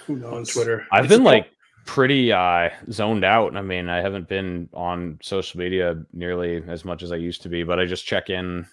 [0.07, 0.33] Who knows?
[0.33, 0.87] On Twitter.
[0.91, 1.49] I've It's been a- like
[1.87, 3.55] pretty uh zoned out.
[3.57, 7.49] I mean, I haven't been on social media nearly as much as I used to
[7.51, 8.67] be, but I just check in,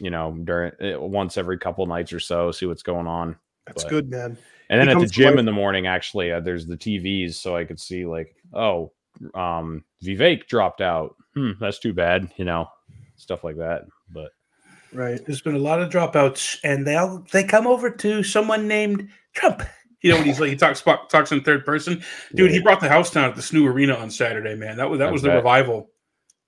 [0.00, 3.36] you know, during uh, once every couple nights or so, see what's going on.
[3.66, 4.38] That's but- good, man.
[4.68, 5.38] And then He at the gym life.
[5.38, 8.90] in the morning, actually, uh, there's the TVs, so I could see like, oh,
[9.32, 11.14] um, Vivek dropped out.
[11.34, 12.66] Hmm, that's too bad, you know,
[13.14, 13.82] stuff like that.
[14.10, 14.30] But
[14.92, 15.24] Right.
[15.24, 19.08] There's been a lot of dropouts, and they all they come over to someone named
[19.34, 19.62] Trump.
[20.02, 22.02] You know when he's like he talks talks in third person.
[22.34, 24.54] Dude, he brought the house down at the SNHU Arena on Saturday.
[24.54, 25.90] Man, that was that I was the revival.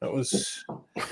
[0.00, 0.64] That was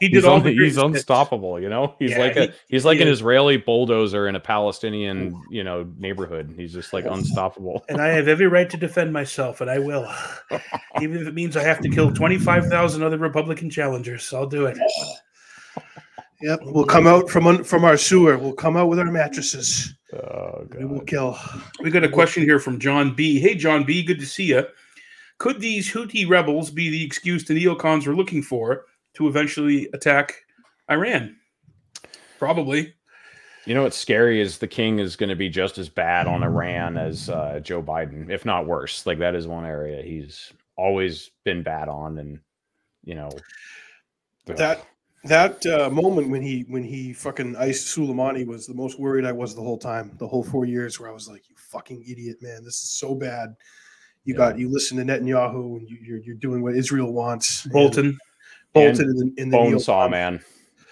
[0.00, 0.84] he did he's, all un- the he's greatest hits.
[0.96, 1.94] unstoppable, you know.
[2.00, 3.18] He's Yeah, like he- a he's like he an is.
[3.18, 6.52] Israeli bulldozer in a Palestinian, you know, neighborhood.
[6.56, 7.84] He's just like unstoppable.
[7.88, 10.08] and I have every right to defend myself, and I will,
[11.00, 14.32] even if it means I have to kill twenty five thousand other Republican challengers.
[14.34, 14.76] I'll do it.
[16.42, 16.60] Yep.
[16.64, 18.38] We'll come out from un- from our sewer.
[18.38, 19.94] We'll come out with our mattresses.
[20.14, 21.38] Oh We will kill.
[21.82, 23.38] We got a question here from John B.
[23.38, 24.02] Hey, John B.
[24.02, 24.64] Good to see you.
[25.40, 30.34] Could these Houthi rebels be the excuse the neocons were looking for to eventually attack
[30.90, 31.34] Iran?
[32.38, 32.92] Probably.
[33.64, 36.42] You know what's scary is the king is going to be just as bad on
[36.42, 39.06] Iran as uh, Joe Biden, if not worse.
[39.06, 42.40] Like that is one area he's always been bad on, and
[43.02, 43.30] you know
[44.48, 44.56] ugh.
[44.56, 44.86] That
[45.24, 49.32] That uh, moment when he when he fucking iced Soleimani was the most worried I
[49.32, 52.38] was the whole time, the whole four years, where I was like, "You fucking idiot,
[52.42, 52.62] man!
[52.62, 53.54] This is so bad."
[54.24, 57.64] You got you listen to Netanyahu and you, you're you're doing what Israel wants.
[57.64, 58.18] and Bolton.
[58.74, 60.40] Bolton in the, in the Bone Neil man.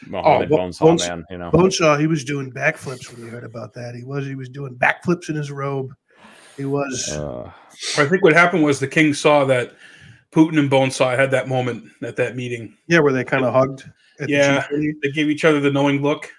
[0.07, 1.51] Mohammed Bo- Bonesaw Bones- man, you know.
[1.51, 3.95] Bonesaw, he was doing backflips when you heard about that.
[3.95, 5.93] He was he was doing backflips in his robe.
[6.57, 7.51] He was Uh,
[7.99, 9.73] I think what happened was the king saw that
[10.33, 12.75] Putin and Bonesaw had that moment at that meeting.
[12.87, 13.85] yeah, where they kind of hugged.
[14.21, 14.63] At the Yeah.
[14.71, 14.93] G20.
[15.03, 16.31] They gave each other the knowing look.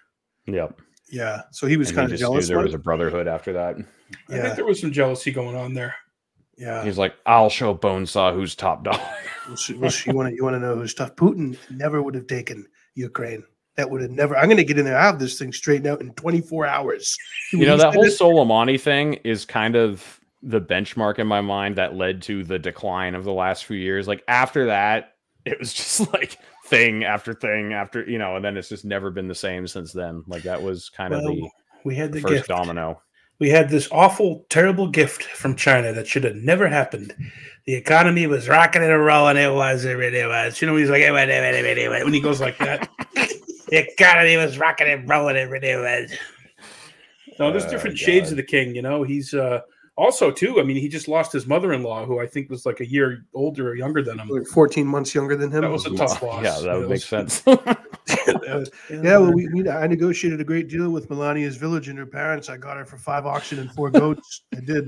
[0.45, 0.79] yep.
[1.09, 1.43] yeah.
[1.51, 2.47] So he was kind of just knew jealous.
[2.49, 3.75] there was a brotherhood after that.
[3.77, 4.41] I Yeah.
[4.43, 5.95] think there was some jealousy going on there.
[6.59, 6.83] Yeah.
[6.83, 8.99] He's like, I'll show Bonesaw who's top dog.
[9.47, 11.15] We'll we'll you want to you want to know who's tough?
[11.15, 13.43] Putin never would have taken Ukraine.
[13.77, 14.37] That would have never.
[14.37, 14.97] I'm going to get in there.
[14.97, 17.15] I have this thing straightened out in 24 hours.
[17.53, 21.77] you know that whole it- Soleimani thing is kind of the benchmark in my mind
[21.77, 24.07] that led to the decline of the last few years.
[24.07, 25.13] Like after that,
[25.45, 29.09] it was just like thing after thing after you know, and then it's just never
[29.11, 30.23] been the same since then.
[30.27, 31.49] Like that was kind of the
[31.85, 32.47] We had the first gift.
[32.49, 33.01] domino.
[33.39, 37.15] We had this awful, terrible gift from China that should have never happened.
[37.65, 39.37] The economy was rocking and rolling.
[39.37, 40.61] It was, it really was.
[40.61, 42.89] You know, he's like, "Eh, wait, wait, eh, wait, wait," when he goes like that.
[43.15, 45.37] the economy was rocking and rolling.
[45.37, 46.11] It really was.
[47.39, 48.33] No, there's different shades God.
[48.33, 48.75] of the king.
[48.75, 49.61] You know, he's uh,
[49.99, 50.59] also too.
[50.59, 53.69] I mean, he just lost his mother-in-law, who I think was like a year older
[53.69, 54.29] or younger than him.
[54.29, 55.61] like 14 months younger than him.
[55.61, 56.43] That was a tough loss.
[56.43, 57.43] Yeah, that It would make sense.
[57.47, 62.49] yeah, well, we, we I negotiated a great deal with Melania's village and her parents.
[62.49, 64.43] I got her for five oxen and four goats.
[64.55, 64.87] I did.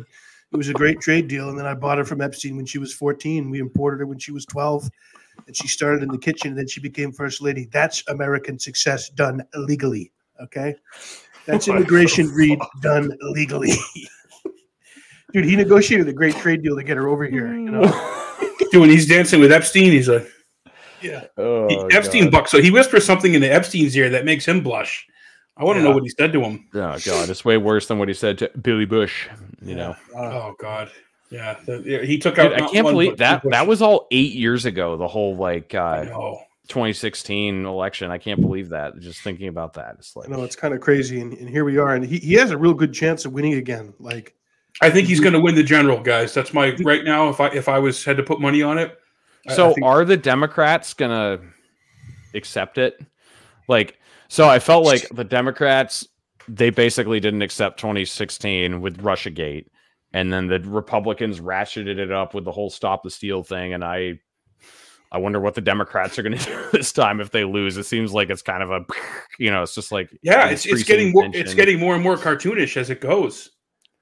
[0.53, 2.77] It was a great trade deal, and then I bought her from Epstein when she
[2.77, 3.49] was 14.
[3.49, 4.89] We imported her when she was 12,
[5.47, 7.67] and she started in the kitchen, and then she became first lady.
[7.71, 10.11] That's American success done legally.
[10.41, 10.75] Okay,
[11.45, 13.73] that's oh immigration read done legally.
[15.33, 17.53] Dude, he negotiated a great trade deal to get her over here.
[17.53, 17.81] You know,
[18.71, 20.27] Dude, when he's dancing with Epstein, he's like,
[21.01, 21.25] yeah.
[21.37, 22.31] oh, he- Epstein God.
[22.31, 22.51] bucks.
[22.51, 25.07] So he whispers something into Epstein's ear that makes him blush.
[25.57, 26.65] I want to know what he said to him.
[26.73, 29.27] Oh god, it's way worse than what he said to Billy Bush.
[29.61, 30.89] You know, Oh God,
[31.29, 32.53] yeah, the, yeah, he took Dude, out.
[32.53, 34.97] I can't one, believe that that was all eight years ago.
[34.97, 36.05] The whole like uh,
[36.67, 38.09] 2016 election.
[38.11, 38.97] I can't believe that.
[38.99, 41.77] Just thinking about that, it's like no, it's kind of crazy, and, and here we
[41.77, 43.93] are, and he, he has a real good chance of winning again.
[43.99, 44.33] Like,
[44.81, 45.23] I think he's mm-hmm.
[45.25, 46.33] going to win the general, guys.
[46.33, 47.29] That's my right now.
[47.29, 48.97] If I if I was had to put money on it,
[49.47, 51.39] I- I So think- are the Democrats gonna
[52.33, 52.99] accept it?
[53.67, 56.07] Like, so I felt like the Democrats
[56.47, 59.67] they basically didn't accept 2016 with RussiaGate,
[60.13, 63.83] and then the Republicans ratcheted it up with the whole Stop the Steal thing, and
[63.83, 64.19] I.
[65.13, 67.75] I wonder what the Democrats are going to do this time if they lose.
[67.75, 68.85] It seems like it's kind of a,
[69.39, 72.15] you know, it's just like yeah, it's, it's getting more it's getting more and more
[72.15, 73.49] cartoonish as it goes.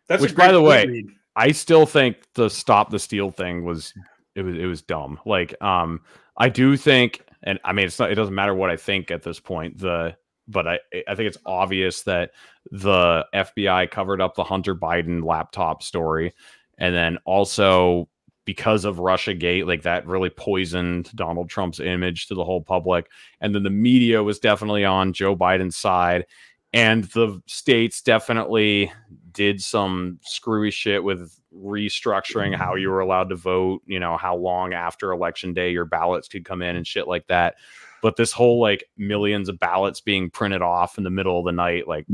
[0.10, 1.12] That's Which, by the way, Reed.
[1.36, 3.94] I still think the stop the steal thing was
[4.36, 5.20] it was it was dumb.
[5.26, 6.02] Like um
[6.36, 9.24] I do think and I mean it's not it doesn't matter what I think at
[9.24, 10.18] this point the
[10.48, 12.32] but I I think it's obvious that
[12.72, 16.34] the FBI covered up the Hunter Biden laptop story
[16.80, 18.10] and then also
[18.46, 23.08] because of Russia Gate like that really poisoned Donald Trump's image to the whole public
[23.42, 26.26] and then the media was definitely on Joe Biden's side
[26.74, 28.92] and the states definitely
[29.34, 32.94] did some screwy shit with restructuring how you mm-hmm.
[32.94, 36.62] were allowed to vote, you know, how long after election day your ballots could come
[36.62, 37.56] in and shit like that.
[38.02, 41.52] But this whole like millions of ballots being printed off in the middle of the
[41.52, 42.06] night, like,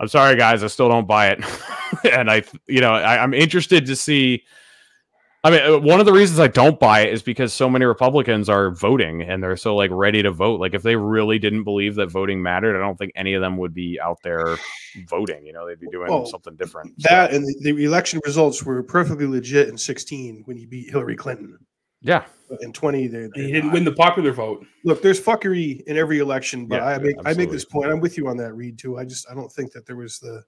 [0.00, 1.44] I'm sorry, guys, I still don't buy it.
[2.12, 4.44] and I, you know, I, I'm interested to see.
[5.44, 7.84] I mean, uh, one of the reasons I don't buy it is because so many
[7.84, 10.58] Republicans are voting and they're so like ready to vote.
[10.58, 13.58] Like, if they really didn't believe that voting mattered, I don't think any of them
[13.58, 14.56] would be out there
[15.06, 15.44] voting.
[15.44, 16.94] You know, they'd be doing Well, something different.
[17.02, 20.90] So, that and the, the election results were perfectly legit in 16 when you beat
[20.90, 21.58] Hillary Clinton.
[22.00, 24.64] yeah, But in 20, they he didn't win the popular vote.
[24.82, 27.92] Look, there's fuckery in every election, but Yeah, I make I make this point.
[27.92, 28.78] I'm with you on that, Reed.
[28.78, 28.96] Too.
[28.96, 30.42] I just I don't think that there was the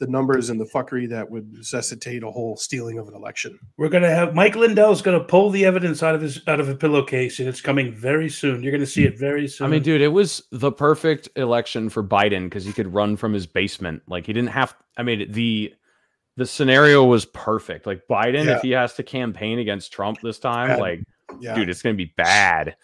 [0.00, 3.58] the numbers and the fuckery that would necessitate a whole stealing of an election.
[3.78, 6.74] We're gonna have Mike Lindell's gonna pull the evidence out of his out of a
[6.74, 8.62] pillowcase, and it's coming very soon.
[8.62, 9.66] You're gonna see it very soon.
[9.66, 13.32] I mean, dude, it was the perfect election for Biden because he could run from
[13.32, 14.02] his basement.
[14.08, 14.74] Like he didn't have.
[14.96, 15.72] I mean, the
[16.36, 17.86] the scenario was perfect.
[17.86, 18.56] Like Biden, Yeah.
[18.56, 20.80] if he has to campaign against Trump this time, Bad.
[20.80, 21.00] like
[21.40, 22.74] Yeah, dude, it's gonna be bad.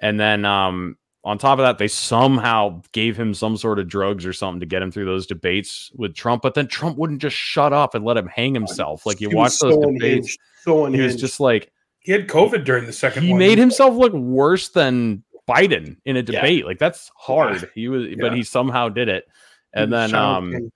[0.00, 4.24] And then um on top of that, they somehow gave him some sort of drugs
[4.24, 6.42] or something to get him through those debates with Trump.
[6.42, 9.04] But then Trump wouldn't just shut up and let him hang himself.
[9.04, 12.64] Like you He watch those so debates, so he was just like he had COVID
[12.64, 13.38] during the second he one.
[13.38, 16.64] made himself look worse than Biden in a debate.
[16.64, 17.70] Like that's hard.
[17.74, 19.24] He was, but he somehow did it.
[19.74, 20.72] And was then um, King.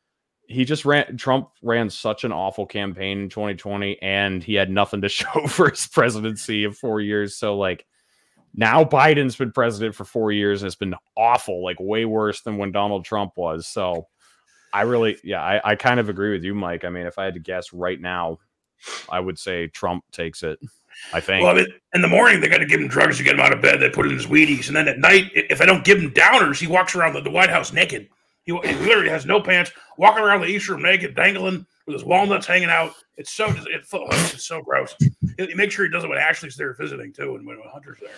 [0.47, 1.17] he just ran.
[1.17, 5.71] Trump ran such an awful campaign in 2020, and he had nothing to show for
[5.71, 7.35] his presidency of four years.
[7.35, 7.87] So like,
[8.55, 12.57] now Biden's been president for four years and it's been awful, like way worse than
[12.57, 13.67] when Donald Trump was.
[13.67, 14.07] So
[14.73, 16.85] I really, yeah, I, I kind of agree with you, Mike.
[16.85, 18.39] I mean, if I had to guess right now,
[19.09, 20.59] I would say Trump takes it.
[21.13, 21.43] I think.
[21.43, 23.41] Well, I mean, in the morning they got to give him drugs to get him
[23.41, 23.81] out of bed.
[23.81, 26.61] They put in his Wheaties, and then at night, if I don't give him downers,
[26.61, 28.09] he walks around the, the White House naked.
[28.45, 32.05] He, he literally has no pants, walking around the East Room naked, dangling with his
[32.05, 32.93] walnuts hanging out.
[33.17, 34.95] It's so so- it's so gross.
[35.39, 38.11] Makes sure he does it when Ashley's there visiting too, and when Hunter's there.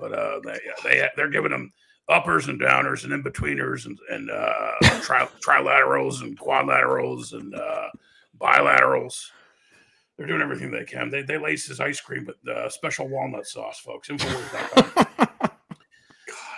[0.00, 1.72] But uh, they they they're giving them
[2.08, 4.72] uppers and downers and in betweeners and and uh,
[5.02, 7.88] tri- trilaterals and quadlaterals and uh,
[8.38, 9.26] bilaterals.
[10.16, 11.10] They're doing everything they can.
[11.10, 14.10] They they lace his ice cream with uh, special walnut sauce, folks.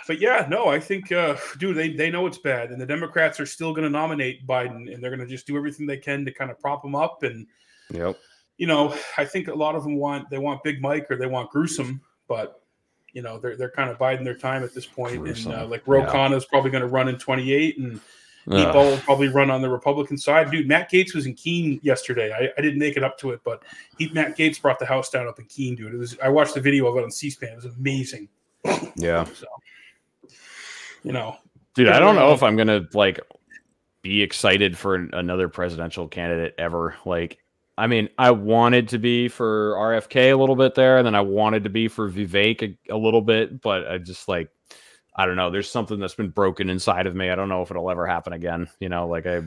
[0.07, 3.39] But yeah, no, I think, uh, dude, they, they know it's bad, and the Democrats
[3.39, 6.25] are still going to nominate Biden, and they're going to just do everything they can
[6.25, 7.23] to kind of prop him up.
[7.23, 7.47] And
[7.91, 8.17] Yep.
[8.57, 11.27] you know, I think a lot of them want they want Big Mike or they
[11.27, 12.62] want Gruesome, but
[13.13, 15.27] you know, they're they're kind of biding their time at this point.
[15.27, 16.03] And uh, like Ro
[16.33, 17.99] is probably going to run in 28, and.
[18.45, 20.51] Meatball will probably run on the Republican side.
[20.51, 22.33] Dude, Matt Gaetz was in Keene yesterday.
[22.33, 23.63] I, I didn't make it up to it, but
[23.97, 25.93] he, Matt Gaetz brought the house down up in Keene, dude.
[25.93, 27.53] It was I watched the video of it on C-SPAN.
[27.53, 28.27] It was amazing.
[28.97, 29.23] Yeah.
[29.23, 29.47] So,
[31.03, 31.37] you know,
[31.73, 33.19] Dude, I don't know if I'm gonna like
[34.03, 36.95] be excited for an- another presidential candidate ever.
[37.05, 37.39] Like,
[37.77, 41.21] I mean, I wanted to be for RFK a little bit there, and then I
[41.21, 44.49] wanted to be for Vivek a, a little bit, but I just like,
[45.15, 45.49] I don't know.
[45.49, 47.29] There's something that's been broken inside of me.
[47.29, 48.67] I don't know if it'll ever happen again.
[48.79, 49.41] You know, like I,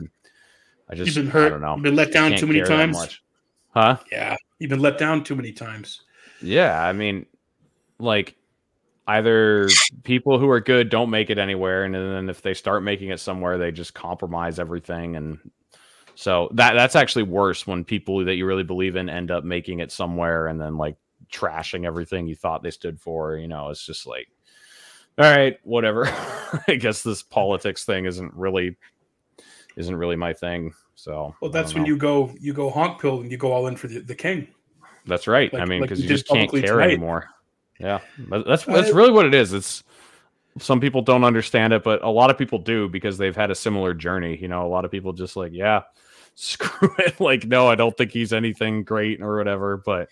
[0.89, 1.75] I just you've been hurt, I don't know.
[1.75, 3.21] you've been let down Can't too many times.
[3.69, 3.97] Huh?
[4.11, 6.01] Yeah, you've been let down too many times.
[6.41, 7.25] Yeah, I mean,
[7.99, 8.35] like
[9.07, 9.69] either
[10.03, 13.21] people who are good don't make it anywhere, and then if they start making it
[13.21, 15.39] somewhere, they just compromise everything, and
[16.19, 19.81] so that that's actually worse when people that you really believe in end up making
[19.81, 20.95] it somewhere and then like
[21.31, 23.37] trashing everything you thought they stood for.
[23.37, 24.27] You know, it's just like,
[25.19, 26.05] all right, whatever.
[26.67, 28.77] I guess this politics thing isn't really
[29.75, 30.73] isn't really my thing.
[30.95, 33.75] So Well, that's when you go you go honk pill and you go all in
[33.75, 34.47] for the, the king.
[35.05, 35.53] That's right.
[35.53, 36.85] I Like- mean, like because you you just can't care tonight.
[36.85, 37.29] anymore.
[37.79, 37.99] Yeah,
[38.47, 39.53] that's that's really what it is.
[39.53, 39.83] It's
[40.57, 43.55] some people don't understand it, but a lot of people do because they've had a
[43.55, 44.35] similar journey.
[44.35, 45.83] You know, a lot of people just like, yeah,
[46.37, 47.19] screw it.
[47.19, 49.77] Like, no, I don't think he's anything great or whatever.
[49.77, 50.09] But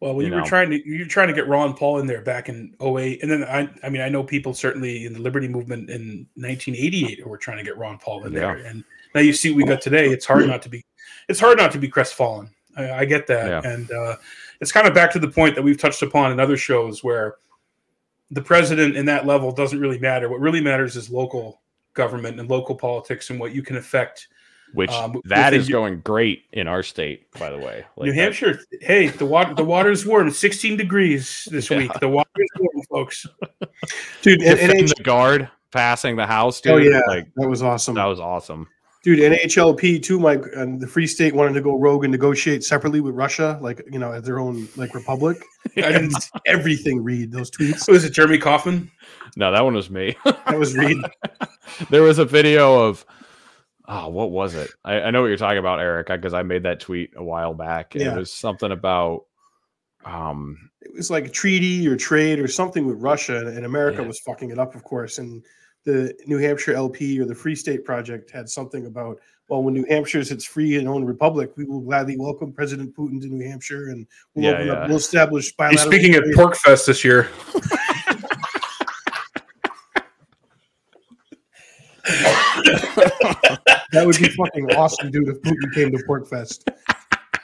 [0.00, 0.46] Well, when You you, were know.
[0.48, 3.22] trying to you were trying to get Ron Paul in there back in 08.
[3.22, 7.20] and then I I mean I know people certainly in the Liberty movement in 1988
[7.20, 8.68] who were trying to get Ron Paul in there, Yeah.
[8.70, 8.84] and
[9.14, 10.08] now you see what we got today.
[10.10, 10.84] It's hard not to be
[11.28, 12.50] it's hard not to be crestfallen.
[12.76, 13.70] I, I get that, Yeah.
[13.72, 14.16] and uh,
[14.60, 17.36] it's kind of back to the point that we've touched upon in other shows where
[18.32, 20.28] the president in that level doesn't really matter.
[20.28, 21.60] What really matters is local
[21.94, 24.26] government and local politics and what you can affect.
[24.74, 27.84] Which Um, that within going great in our state, by the way.
[27.96, 31.78] Like New that- Hampshire, hey, the water the water's warm, 16 degrees this Yeah.
[31.78, 31.92] week.
[32.00, 33.26] The water's warm, folks.
[34.22, 34.42] dude.
[34.42, 36.72] and- defend NH- the guard passing the house, dude.
[36.72, 37.94] oh yeah, like that was awesome.
[37.94, 38.68] that was awesome.
[39.04, 40.18] Dude, NHLP too.
[40.18, 43.82] Mike, and the Free State wanted to go rogue and negotiate separately with Russia, like
[43.92, 45.36] you know, as their own like republic.
[45.76, 47.04] I didn't see everything.
[47.04, 47.86] Read those tweets.
[47.86, 48.90] Was it Jeremy Kauffman?
[49.36, 50.16] No, that one was me.
[50.24, 50.96] That was Reed.
[51.90, 53.04] there was a video of
[53.86, 56.62] oh what was it i, I know what you're talking about eric because i made
[56.62, 58.14] that tweet a while back Yeah.
[58.14, 59.24] it was something about
[60.06, 64.08] um It was like a treaty or trade or something with Russia, and America Yeah.
[64.08, 65.16] was fucking it up, of course.
[65.18, 65.42] And
[65.84, 69.18] the New Hampshire LP or the Free State Project had something about,
[69.48, 72.94] well, when New Hampshire is its free and own republic, we will gladly welcome President
[72.94, 75.86] Putin to New Hampshire, and we'll Yeah, open up, we'll establish He's bilateral.
[75.90, 77.30] speaking at trade." PorcFest this year.
[83.94, 86.68] That would be fucking awesome, dude, if Putin came to PorcFest.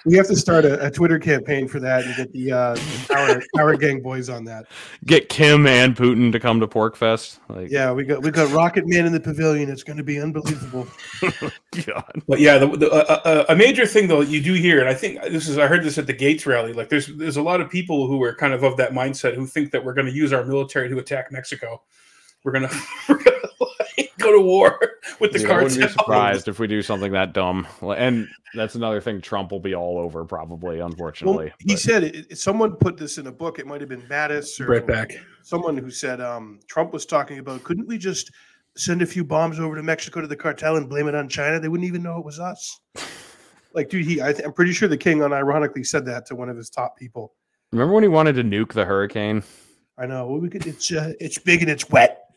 [0.06, 2.76] We have to start a, a Twitter campaign for that and get the uh,
[3.08, 4.64] Power, Power Gang boys on that.
[5.04, 8.86] get kim and putin to come to PorcFest like Yeah, we got we got Rocket
[8.86, 9.70] Man in the pavilion.
[9.70, 10.86] It's going to be unbelievable.
[11.86, 12.22] God.
[12.26, 14.94] But yeah, the, the, uh, uh, a major thing though you do hear, and I
[14.94, 16.72] think this is I heard this at the Gaetz rally.
[16.72, 19.46] Like there's there's a lot of people who are kind of of that mindset who
[19.46, 21.82] think that we're going to use our military to attack Mexico.
[22.42, 22.70] We're gonna
[23.08, 23.39] we're gonna like,
[24.20, 24.78] go to war
[25.20, 26.04] with the Dude, I wouldn't be cartel.
[26.04, 27.66] surprised if we do something that dumb
[27.96, 32.04] and that's another thing trump will be all over probably Well, unfortunately he but- said
[32.04, 33.58] it, it- someone put this in a book.
[33.58, 35.12] It might have been Mattis or Right back.
[35.42, 37.64] someone who said um, Trump was talking about.
[37.64, 38.30] Couldn't we just
[38.76, 41.58] send a few bombs over to Mexico to the cartel and blame it on China?
[41.58, 42.78] They wouldn't even know it was us.
[43.72, 46.48] Like, dude, he I th- I'm pretty sure the king unironically said that to one
[46.48, 47.34] of his top people.
[47.70, 49.44] remember when he wanted to nuke the hurricane
[49.96, 50.26] I know.
[50.26, 50.66] We could.
[50.66, 52.29] It's uh, it's big and it's wet,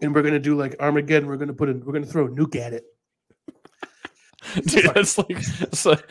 [0.00, 1.28] and we're gonna do like Armageddon.
[1.28, 2.84] We're gonna put a, we're gonna throw a nuke at it.
[4.66, 6.08] dude, that's like,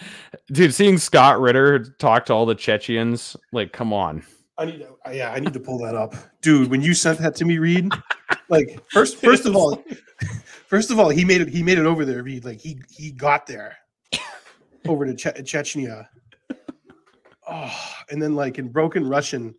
[0.52, 4.24] dude, seeing Scott Ritter talk to all the Chechens, like, come on,
[4.58, 6.70] I need to, yeah, I need to pull that up, dude.
[6.70, 7.92] When you sent that to me, Reed,
[8.50, 9.84] like first, first of all,
[10.68, 11.48] first of all, he made it.
[11.48, 12.44] He made it over there, Reed.
[12.44, 13.78] Like he he got there
[14.88, 16.08] over to che- Chechnya.
[17.50, 19.54] Oh, and then like in broken Russian,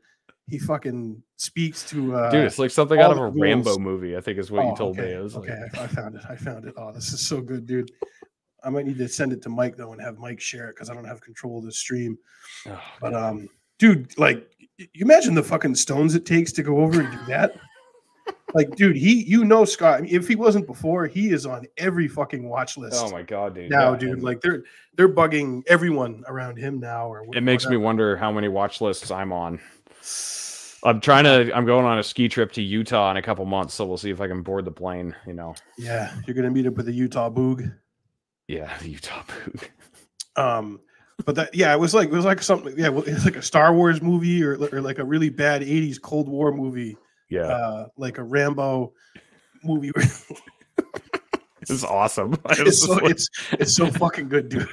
[0.48, 3.36] he fucking speaks to uh, Dude, it's like something out of a rules.
[3.40, 4.16] Rambo movie.
[4.16, 5.14] I think is what Oh, you told okay, me.
[5.14, 6.22] It was okay, like, I, I found it.
[6.28, 6.74] I found it.
[6.76, 7.90] Oh, this is so good, dude.
[8.64, 10.90] I might need to send it to Mike though and have Mike share it because
[10.90, 12.18] I don't have control of the stream.
[12.66, 17.00] oh, But um, dude, like, you imagine the fucking stones it takes to go over
[17.00, 17.54] and do that.
[18.54, 19.98] like, dude, he, you know, Scott.
[19.98, 23.22] I mean, if he wasn't before, he is on every fucking watch list oh my
[23.22, 23.70] god, dude.
[23.70, 24.22] now, yeah, dude.
[24.22, 24.64] Like, they're
[24.96, 27.08] they're bugging everyone around him now.
[27.08, 29.60] Or it makes me wonder how many watch lists I'm on.
[30.84, 31.52] I'm trying to.
[31.56, 34.10] I'm going on a ski trip to Utah in a couple months, so we'll see
[34.10, 35.14] if I can board the plane.
[35.26, 37.74] You know, Yeah, you're gonna meet up with the Utah Boog.
[38.46, 39.70] yeah, the Utah boot.
[40.36, 40.80] Um,
[41.26, 42.74] but that yeah, it was like it was like something.
[42.78, 46.28] Yeah, it's like a Star Wars movie or, or like a really bad '80s Cold
[46.28, 46.96] War movie,
[47.28, 48.92] Yeah, uh, like a Rambo
[49.64, 49.90] movie.
[51.58, 52.36] this is awesome.
[52.50, 54.68] It's so like- it's it's so fucking good, dude.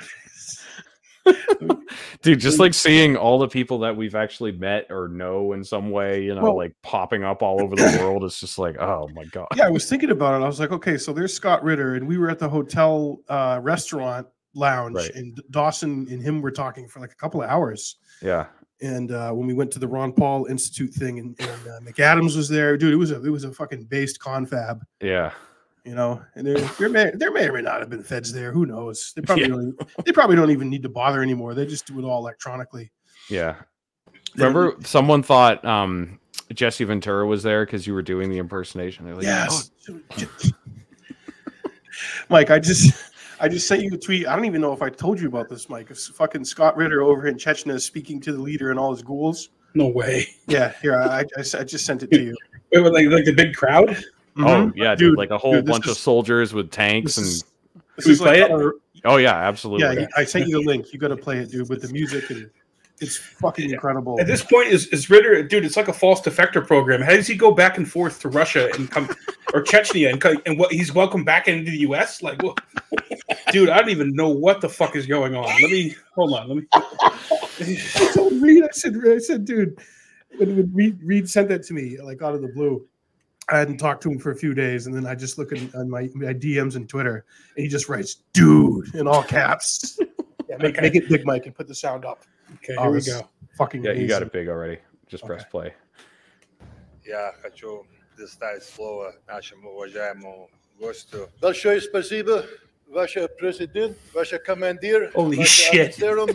[2.21, 5.91] Dude, just like seeing all the people that we've actually met or know in some
[5.91, 8.23] way, you know, Well- like popping up all over the world.
[8.23, 9.47] It's just like, oh my god.
[9.55, 10.43] yeah, I was thinking about it.
[10.43, 13.59] I was like, okay, so there's Scott Ritter, and we were at the hotel uh,
[13.61, 15.11] restaurant lounge, Right.
[15.15, 17.97] and Dawson and him were talking for like a couple of hours.
[18.21, 18.45] Yeah,
[18.81, 22.35] And uh, when we went to the Ron Paul Institute thing, and, and uh, McAdams
[22.37, 22.93] was there, dude.
[22.93, 25.31] It was a it was a fucking based confab, yeah.
[25.85, 26.21] You know.
[26.35, 28.51] And there there may there may or may not have been feds there.
[28.51, 29.13] Who knows?
[29.15, 29.49] They probably Yeah.
[29.49, 31.53] don't, even- they probably don't even need to bother anymore.
[31.53, 32.91] They just do it all electronically.
[33.29, 33.55] Yeah.
[34.35, 36.19] They don't Remember, someone thought um,
[36.53, 39.13] Jesse Ventura was there because you were doing the impersonation.
[39.13, 39.71] Like, Yes.
[42.29, 42.93] Mike, I just
[43.39, 44.27] I just sent you a tweet.
[44.27, 45.87] I don't even know if I told you about this, Mike.
[45.89, 49.49] It's fucking Scott Ritter over in Chechnya speaking to the leader and all his ghouls.
[49.73, 50.27] No way.
[50.47, 52.35] Yeah, here I, I, I s- I just sent it to you.
[52.71, 53.95] Wait, wait, like like the big crowd.
[54.37, 54.73] Oh, Mhm.
[54.75, 57.25] yeah, dude, Dude, like a whole dude, this bunch of soldiers with tanks This and
[57.27, 57.43] is,
[57.95, 58.71] this we is like play it?
[59.05, 60.01] oh yeah, absolutely.
[60.01, 60.07] yeah.
[60.17, 60.91] I sent you the link.
[60.93, 62.49] You got to play it, dude, with the music and
[63.01, 64.19] it's fucking incredible.
[64.21, 65.65] At this point, is is Ritter, dude?
[65.65, 67.01] It's like a false defector program.
[67.01, 69.09] How does he go back and forth to Russia and come
[69.53, 70.71] or Chechnya and co- and what?
[70.71, 72.21] He's welcome back into the U.S.
[72.21, 72.57] Like, what?
[73.51, 75.43] dude, I don't even know what the fuck is going on.
[75.43, 76.47] Let me hold on.
[76.47, 76.63] Let me.
[76.73, 79.77] I told Reed, I said, I said, dude,
[80.37, 82.85] when, when Reed, Reed sent that to me, like out of the blue,
[83.48, 85.58] I hadn't talked to him for a few days, and then I just look at
[85.74, 87.24] on my, my DMs and Twitter,
[87.56, 89.98] and he just writes, "Dude" in all caps.
[90.48, 92.22] Yeah, make, make it big, Mike, and put the sound up.
[92.56, 93.28] Okay, Oh, here we this- go.
[93.58, 94.26] Fucking Yeah, you got amazing.
[94.28, 94.78] it big already.
[95.08, 95.50] Just press Okay.
[95.50, 95.74] play.
[97.04, 101.28] Я хочу предоставить слово нашему уважаемому гостю.
[101.40, 102.46] Большое спасибо,
[102.88, 105.80] ваш президент, ваш командир, Holy ваш shit.
[105.88, 106.30] офицером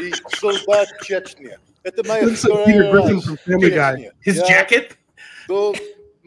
[0.00, 1.56] и солдат Чечни.
[1.82, 3.96] Это моя Looks like вторая Peter Griffin раз from в Family Guy.
[3.96, 4.12] Чечне.
[4.24, 4.92] His Я jacket.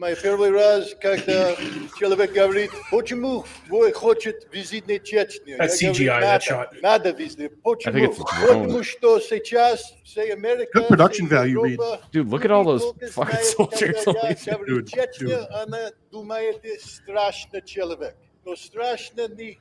[0.00, 1.54] мой первый раз, когда
[1.98, 5.56] человек говорит, почему вы хотите визитной Чечни?
[5.58, 6.80] That's Я говорю, CGI, that надо, shot.
[6.82, 7.62] надо визит.
[7.62, 7.98] Почему?
[7.98, 8.64] it's a drone.
[8.64, 11.70] Потому что сейчас вся Америка, Good production вся value, Reed.
[11.72, 14.04] Европа, Dude, look at all those Только fucking знает, soldiers.
[14.04, 15.46] когда on я these- говорю Dude, Чечня, dude.
[15.62, 18.16] она думает, это страшный человек.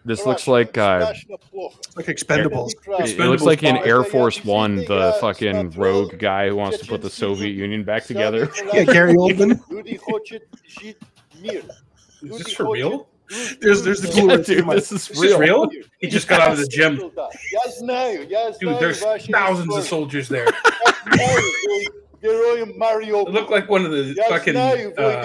[0.05, 1.13] This looks like uh,
[1.97, 2.73] like Expendables.
[3.01, 6.87] It, it looks like in Air Force One, the fucking rogue guy who wants to
[6.87, 8.51] put the Soviet Union back together.
[8.73, 9.61] yeah, Gary Oldman.
[12.23, 13.09] Is this for real?
[13.61, 14.39] There's, there's the Blu-ray.
[14.39, 15.33] Yeah, dude, this is this real.
[15.35, 15.71] Is real?
[16.01, 16.97] He just got out of the gym.
[18.59, 19.01] Dude, there's
[19.31, 20.47] thousands of soldiers there.
[23.25, 24.55] Look like one of the fucking.
[24.99, 25.23] Uh,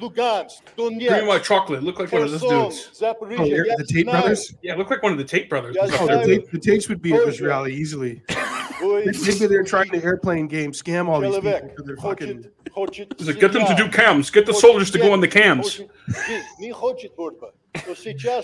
[0.00, 1.08] Lugansk, Donetsk.
[1.08, 1.82] Bring my chocolate.
[1.82, 3.00] Look like one of those dudes.
[3.00, 4.54] Zaporizhia, oh, the Tate brothers.
[4.62, 5.76] Yeah, look like one of the Tate brothers.
[5.80, 8.22] Oh, the, Tate, the Tates would be at this rally easily.
[8.80, 11.84] Maybe they're trying to airplane game scam all these people.
[11.84, 12.48] They're fucking.
[12.76, 14.30] Like, get them to do cams.
[14.30, 15.80] Get the soldiers to go on the cams.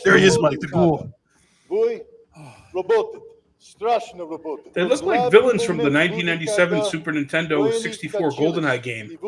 [0.05, 0.59] there he is, Mike.
[0.59, 1.13] The ghoul.
[4.75, 9.19] They look like villains from the 1997 Super Nintendo 64 GoldenEye game.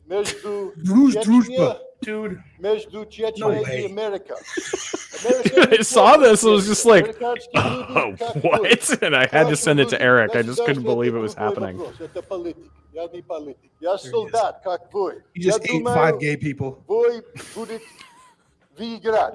[0.10, 1.80] между Друж Чечней- дружба.
[2.04, 3.86] Dude, между Чечней No и way.
[3.86, 4.36] Америкой.
[5.72, 6.44] I saw this.
[6.44, 8.40] I was just like, Американские oh, люди как вы.
[8.42, 9.02] what?
[9.02, 10.30] And I had to send it to Наши Eric.
[10.34, 11.76] I люди, just couldn't государство believe it это was другой happening.
[11.78, 12.00] вопрос.
[12.00, 12.72] Это политик.
[12.92, 13.70] Я не политик.
[13.80, 15.22] Я солдат, как вы.
[15.34, 16.82] He Я just ate думаю, five gay people.
[16.86, 17.84] Вы будете
[18.76, 19.34] выиграть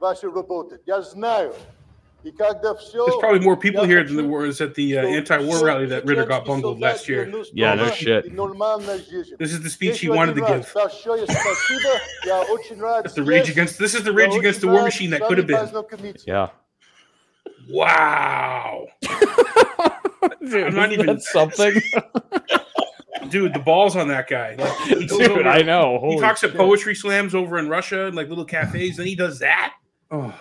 [0.00, 0.78] вашу работу.
[0.86, 1.54] Я знаю.
[2.24, 3.06] И когда все...
[3.06, 6.26] There's probably more people here than there was at the uh, anti-war rally that Ritter
[6.26, 7.32] got bungled last year.
[7.54, 8.24] Yeah, no shit.
[9.38, 10.70] This is the speech he wanted to give.
[10.74, 11.02] That's
[13.14, 13.78] the rage against.
[13.78, 15.66] This is the rage against the war machine that could have been.
[16.26, 16.50] Yeah.
[17.70, 18.86] Wow.
[20.42, 21.80] Dude, I'm not even that's something.
[23.30, 23.54] dude.
[23.54, 24.56] The balls on that guy.
[24.56, 25.92] Like, he goes Dude, over- I know.
[25.92, 26.58] He Holy talks at shit.
[26.58, 28.96] poetry slams over in Russia and like little cafes.
[28.96, 29.74] Then he does that.
[30.10, 30.34] Oh.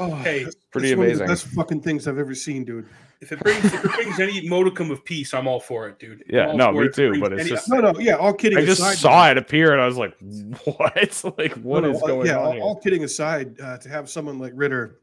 [0.00, 1.26] Oh, Hey, that's- Pretty that's one of the amazing.
[1.26, 2.86] best fucking things I've ever seen, dude.
[3.20, 6.24] if it brings if it brings any modicum of peace, I'm all for it, dude.
[6.28, 8.14] Yeah, no, me it if it too, but it's any- just- No, no, yeah.
[8.14, 10.14] All kidding I just aside, saw it appear and I was like,
[10.64, 11.22] what?
[11.38, 14.08] like, what No, is no, going yeah, on all, all kidding aside, uh, to have
[14.08, 15.00] someone like Ritter,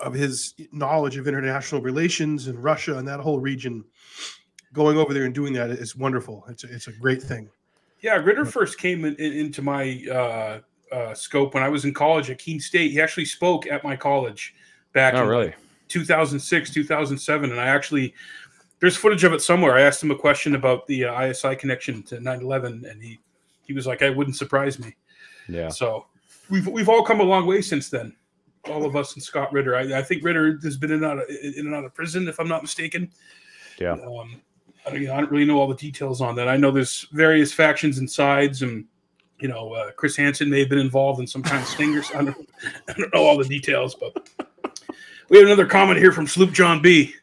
[0.00, 3.84] of his knowledge of international relations and Russia and that whole region,
[4.72, 6.44] going over there and doing that is wonderful.
[6.50, 7.48] It's a, it's a great thing.
[8.02, 10.58] Yeah, Ritter first came in, in- into my uh,
[10.92, 12.92] uh, scope when I was in college at Keene State.
[12.92, 14.54] He actually spoke at my college
[14.92, 15.54] back Oh, in really?
[15.88, 18.14] 2006, 2007, and I actually
[18.80, 19.74] there's footage of it somewhere.
[19.74, 23.18] I asked him a question about the uh, ISI connection to 9/11, and he
[23.62, 24.94] he was like, "I wouldn't surprise me."
[25.48, 25.68] Yeah.
[25.68, 26.06] So
[26.50, 28.14] we've we've all come a long way since then.
[28.68, 29.76] All of us and Scott Ritter.
[29.76, 32.26] I, I think Ritter has been in and, out of, in and out of prison,
[32.26, 33.10] if I'm not mistaken.
[33.78, 33.92] Yeah.
[33.92, 34.42] Um,
[34.84, 36.48] I don't, you know, I don't really know all the details on that.
[36.48, 38.84] I know there's various factions and sides, and
[39.38, 42.10] you know, uh, Chris Hansen may have been involved in some kind of stingers.
[42.14, 42.48] I don't,
[42.88, 44.28] I don't know all the details, but
[45.28, 47.14] we have another comment here from Sloop John B.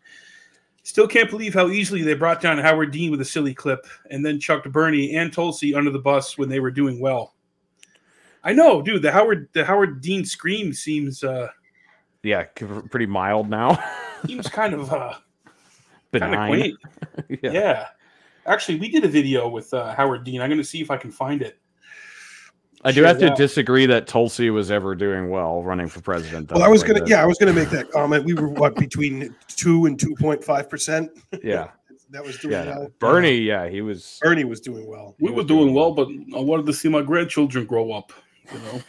[0.84, 4.26] Still can't believe how easily they brought down Howard Dean with a silly clip, and
[4.26, 7.34] then chucked Bernie and Tulsi under the bus when they were doing well.
[8.43, 9.01] I know, dude.
[9.01, 11.47] The Howard the Howard Dean scream seems uh
[12.22, 13.82] Yeah, pretty mild now.
[14.28, 15.14] seems kind of uh
[16.20, 16.80] kind of quaint.
[17.41, 17.51] yeah.
[17.51, 17.88] Yeah.
[18.45, 20.41] Actually, we did a video with uh, Howard Dean.
[20.41, 21.59] I'm going to see if I can find it.
[22.86, 23.38] I do Share have to that.
[23.38, 26.49] disagree that Tulsi was ever doing well running for president.
[26.49, 26.55] though.
[26.55, 28.25] Well, I was Like gonna, that- yeah, I was gonna make that comment.
[28.25, 31.11] We were what between two and two point five percent.
[31.43, 31.69] Yeah.
[32.09, 32.65] That was doing Yeah.
[32.77, 32.89] well.
[32.99, 34.19] Bernie, yeah, he was.
[34.21, 35.15] Bernie was doing well.
[35.19, 38.11] We were doing well, but I wanted to see my grandchildren grow up.
[38.53, 38.81] You know,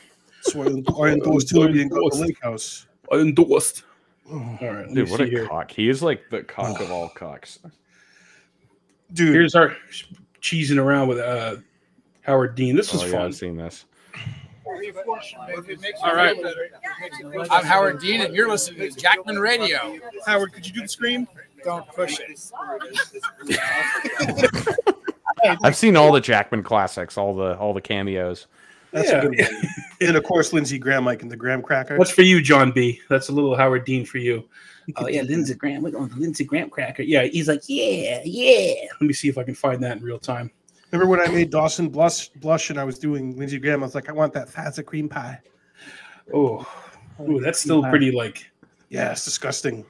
[0.43, 0.67] So I
[1.09, 2.87] I endorsed Hillary and go to the lake house.
[3.11, 3.85] I endorsed.
[4.31, 5.47] Oh, All right, Dude, what a here.
[5.47, 5.71] cock.
[5.71, 7.61] He is like the cock of all cocks.
[9.13, 9.75] Dude, Here's our
[10.43, 11.57] cheesing around with uh,
[12.25, 12.75] Howard Dean.
[12.77, 13.23] This was Oh, yeah, fun.
[13.23, 13.85] I've seen this.
[16.03, 16.37] All right.
[17.51, 19.99] I'm Howard Dean, and you're listening to Jackman Radio.
[20.27, 21.29] Howard, could you do the scream?
[21.65, 22.41] Don't push it.
[25.63, 28.47] I've seen all the Jackman classics, all the all the cameos.
[28.93, 29.19] That's Yeah.
[29.19, 29.71] a good one.
[30.01, 31.99] and of course, Lindsey Graham, like in the Graham Cracker.
[31.99, 33.01] That's for you, John B.
[33.09, 34.45] That's a little Howard Dean for you.
[34.97, 35.83] Oh yeah, Lindsey Graham.
[35.83, 37.03] We're going to Lindsey Graham cracker.
[37.03, 38.75] Yeah, he's like, yeah, yeah.
[39.01, 40.51] Let me see if I can find that in real time.
[40.95, 43.83] Remember when I made Dawson blush, blush and I was doing Lindsey Graham?
[43.83, 45.41] I was like, I want that Fazza cream pie.
[46.33, 46.65] Oh,
[47.21, 48.49] Ooh, that's still pretty like.
[48.91, 49.85] Yeah, it's disgusting.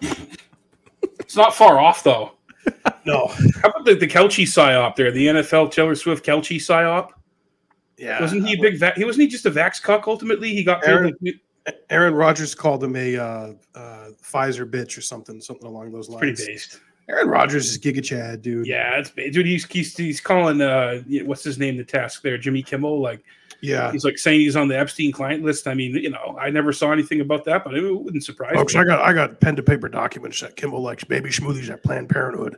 [0.00, 2.32] It's not far off though.
[3.06, 3.28] No.
[3.62, 5.10] How about the, the Kelce psyop there?
[5.10, 7.10] The NFL Taylor Swift Kelce psyop.
[7.96, 8.20] Yeah.
[8.20, 8.78] Wasn't he a big?
[8.78, 10.54] Va- he wasn't he just a vax cuck ultimately?
[10.54, 15.40] He got Aaron- like, Aaron Rodgers called him a uh, uh, Pfizer bitch or something,
[15.40, 16.20] something along those lines.
[16.20, 16.80] pretty based.
[17.10, 18.66] Aaron Rodgers is Giga Chad, dude.
[18.66, 19.46] Yeah, it's dude.
[19.46, 23.22] He's he's, he's calling uh what's his name the task there Jimmy Kimmel like
[23.60, 23.90] Yeah.
[23.92, 25.66] he's like saying he's on the Epstein client list.
[25.66, 28.74] I mean, you know, I never saw anything about that, but it wouldn't surprise Folks,
[28.74, 28.80] me.
[28.80, 32.08] I got I got pen to paper documents that Kimmel likes baby smoothies at Planned
[32.08, 32.56] Parenthood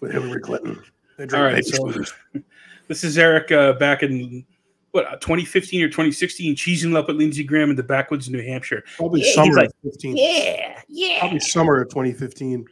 [0.00, 0.82] with Hillary Clinton.
[1.16, 2.44] They drink All right, baby so smoothies.
[2.88, 4.44] this is Eric uh, back in
[4.92, 8.42] what uh, 2015 or 2016, cheesing up at Lindsey Graham in the backwoods of New
[8.42, 8.82] Hampshire.
[8.96, 10.16] Probably Yeah, summer like, of 15.
[10.16, 11.18] Yeah, yeah.
[11.20, 12.66] Probably summer of 2015.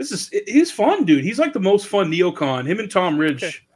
[0.00, 1.22] This is he's fun, dude.
[1.24, 2.66] He's like the most fun neocon.
[2.66, 3.66] Him and Tom Ridge.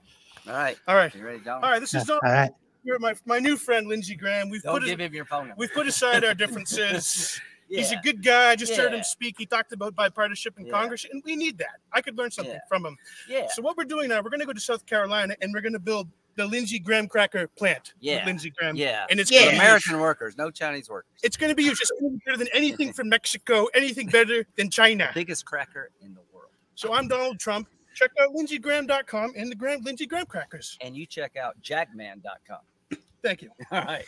[0.48, 0.74] All right.
[0.88, 1.14] All right.
[1.14, 1.78] Ready, All right.
[1.80, 2.18] This is Don.
[2.24, 2.50] All right.
[2.82, 4.48] You're my my new friend Lindsey Graham.
[4.48, 5.56] We've Don't put give as- him your phone number.
[5.58, 7.38] we've put aside our differences.
[7.68, 8.52] He's a good guy.
[8.52, 9.34] I just heard him speak.
[9.36, 10.72] He talked about bipartisanship in Yeah.
[10.72, 11.80] Congress, and we need that.
[11.92, 12.60] I could learn something Yeah.
[12.70, 12.96] from him.
[13.28, 13.48] Yeah.
[13.52, 15.72] So what we're doing now, we're going to go to South Carolina, and we're going
[15.74, 17.94] to build the Lindsey Graham cracker plant.
[18.00, 18.24] Yeah.
[18.24, 18.76] Lindsey Graham.
[18.76, 19.06] Yeah.
[19.10, 21.10] And it's For American workers, no Chinese workers.
[21.22, 21.80] It's going to be huge.
[21.80, 23.66] It's going to be better than anything from Mexico.
[23.74, 25.10] Anything better than China.
[25.14, 26.50] Biggest cracker in the world.
[26.74, 27.68] So I'm Donald Trump.
[27.94, 30.76] Check out lindseygraham.com and the Graham Lindsey Graham crackers.
[30.80, 32.98] And you check out jackman.com.
[33.22, 33.50] Thank you.
[33.70, 34.04] All right.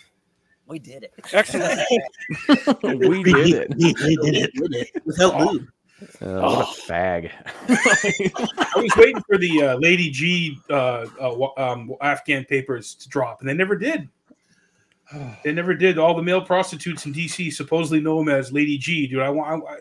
[0.67, 1.15] We did it.
[1.33, 1.81] Excellent.
[2.83, 3.75] we did it.
[3.77, 5.03] We did it.
[5.05, 5.69] Without lube.
[6.03, 7.31] Uh, what a fag.
[7.69, 13.41] I was waiting for the uh, Lady G uh, uh, um, Afghan papers to drop,
[13.41, 14.09] and they never did.
[15.45, 15.99] They never did.
[15.99, 19.07] All the male prostitutes in DC supposedly know him as Lady G.
[19.07, 19.63] Dude, I want.
[19.69, 19.77] I,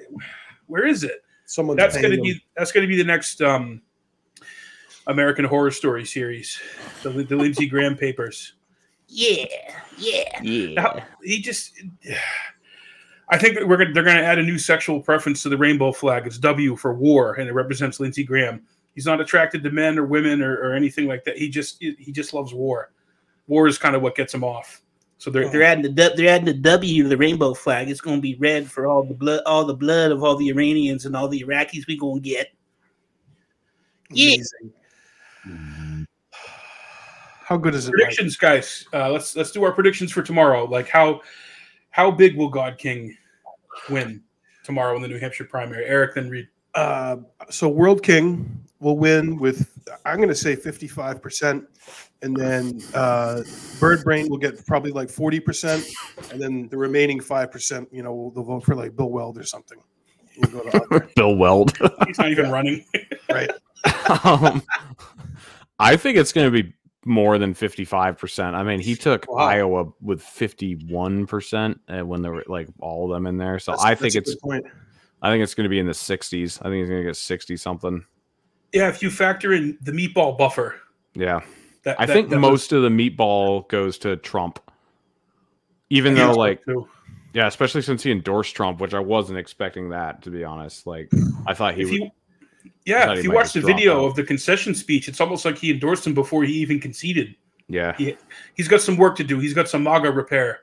[0.68, 1.24] where is it?
[1.45, 2.39] Someone's That's gonna be.
[2.55, 3.82] That's gonna be the next um,
[5.07, 6.59] American Horror Story series.
[7.01, 8.53] The, the Lindsey Graham papers.
[9.07, 9.45] Yeah,
[9.97, 10.41] yeah.
[10.43, 10.74] Yeah.
[10.74, 11.74] Now, he just
[13.30, 15.91] I think we're gonna, they're going to add a new sexual preference to the rainbow
[15.91, 16.28] flag.
[16.28, 18.61] It's W for war, and it represents Lindsey Graham.
[18.93, 21.38] He's not attracted to men or women or, or anything like that.
[21.38, 22.91] He just he just loves war.
[23.47, 24.82] War is kind of what gets him off.
[25.17, 27.89] So they're They're adding the they're adding the W to the rainbow flag.
[27.89, 30.49] It's going to be red for all the blood, all the blood of all the
[30.49, 32.53] Iranians and all the Iraqis we going to get.
[34.09, 34.36] Yeah.
[37.43, 37.91] How good is it?
[37.91, 38.86] Predictions, guys.
[38.93, 40.65] Uh, let's let's do our predictions for tomorrow.
[40.65, 41.21] Like how
[41.95, 43.15] how big will God King
[43.89, 44.21] win
[44.65, 45.85] tomorrow in the New Hampshire primary?
[45.85, 46.49] Eric, then Reed.
[46.73, 47.15] Uh,
[47.49, 49.71] so World King will win with
[50.03, 51.63] I'm going to say 55 percent,
[52.21, 53.43] and then uh,
[53.79, 55.85] Bird Brain will get probably like 40 percent,
[56.31, 59.45] and then the remaining five percent, you know, they'll vote for like Bill Weld or
[59.45, 59.77] something.
[60.37, 61.77] We'll go to Bill Weld.
[62.07, 62.83] He's not even running.
[63.31, 63.51] right.
[64.25, 64.61] um,
[65.79, 66.73] I think it's going to be
[67.05, 68.53] more than 55%.
[68.55, 73.27] I mean, he took Iowa with 51% uh, when there were like all of them
[73.27, 73.59] in there.
[73.59, 74.35] So That's- I think it's.
[75.21, 76.59] I think it's going to be in the 60s.
[76.61, 78.05] I think he's going to get 60 something.
[78.73, 80.75] Yeah, if you factor in the meatball buffer,
[81.13, 81.39] Yeah.
[81.83, 84.59] That- I that- think that was- most of the meatball goes to Trump.
[85.91, 86.87] Even though like too.
[87.33, 90.87] yeah, especially since he endorsed Trump, which I wasn't expecting that to be honest.
[90.87, 91.11] Like
[91.45, 92.11] I thought he if would
[92.86, 94.09] yeah, if you watch the video out.
[94.09, 97.36] of the concession speech, it's almost like he endorsed him before he even conceded.
[97.67, 97.95] Yeah.
[97.97, 98.15] He,
[98.53, 99.39] he's got some work to do.
[99.39, 100.59] He's got some MAGA repair.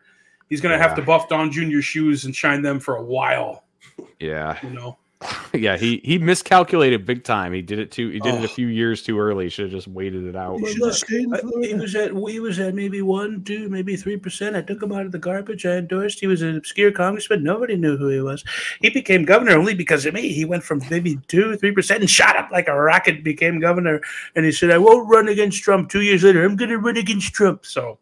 [0.48, 3.64] He's going to have to buff Don Jr.'s shoes and shine them for a while.
[4.20, 4.58] Yeah.
[4.62, 4.98] You know,
[5.54, 7.52] yeah, he he miscalculated big time.
[7.52, 8.08] He did it too.
[8.10, 8.44] He did it Oh.
[8.44, 9.48] a few years too early.
[9.48, 10.58] Should have just waited it out.
[10.60, 14.16] But look, I- uh, he was at he was at maybe one, two, maybe three
[14.16, 14.56] percent.
[14.56, 15.66] I took him out of the garbage.
[15.66, 16.20] I endorsed.
[16.20, 17.42] He was an obscure congressman.
[17.42, 18.44] Nobody knew who he was.
[18.80, 20.28] He became governor only because of me.
[20.28, 23.22] He went from maybe two, three percent and shot up like a rocket.
[23.24, 24.00] Became governor,
[24.36, 26.96] and he said, "I won't run against Trump." Two years later, I'm going to run
[26.96, 27.66] against Trump.
[27.66, 27.98] So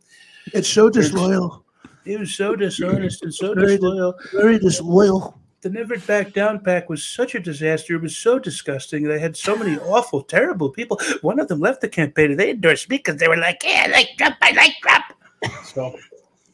[0.52, 1.64] it's so disloyal.
[2.04, 4.14] He was so dishonest and so Very- disloyal.
[4.32, 5.39] very disloyal.
[5.62, 7.94] The Never Back Down PAC was such a disaster.
[7.94, 9.04] It was so disgusting.
[9.04, 10.98] They had so many awful, terrible people.
[11.20, 13.84] One of them left the campaign and they endorsed me because they were like, "Yeah,
[13.86, 14.36] I like Trump.
[14.42, 15.04] I like Trump."
[15.64, 15.98] so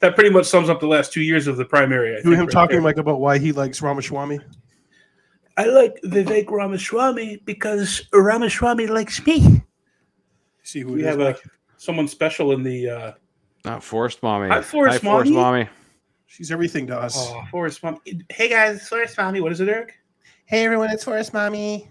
[0.00, 2.14] that pretty much sums up the last two years of the primary.
[2.14, 2.82] I You think, him right talking there.
[2.84, 4.40] like about why he likes Ramaswamy.
[5.56, 9.62] I like Vivek Ramaswamy because Ramaswamy likes me.
[10.62, 11.36] See who we it is, have a,
[11.76, 12.88] someone special in the.
[12.90, 13.12] Uh,
[13.64, 14.48] Not Forest Mommy.
[14.48, 15.64] Hi, Forest Hi, Forest Mommy.
[15.64, 15.68] Mommy.
[16.36, 17.14] She's everything to us.
[17.16, 17.98] oh, Forrest Mom.
[18.28, 19.40] Hey guys, Forrest Mommy.
[19.40, 19.94] What is it, Eric?
[20.44, 21.88] Hey everyone, it's Forest Mommy.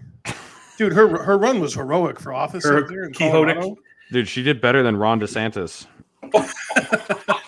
[0.78, 3.76] Dude, her her run was heroic for office Her up there in Quixotic.
[4.12, 5.86] Dude, she did better than Ron DeSantis.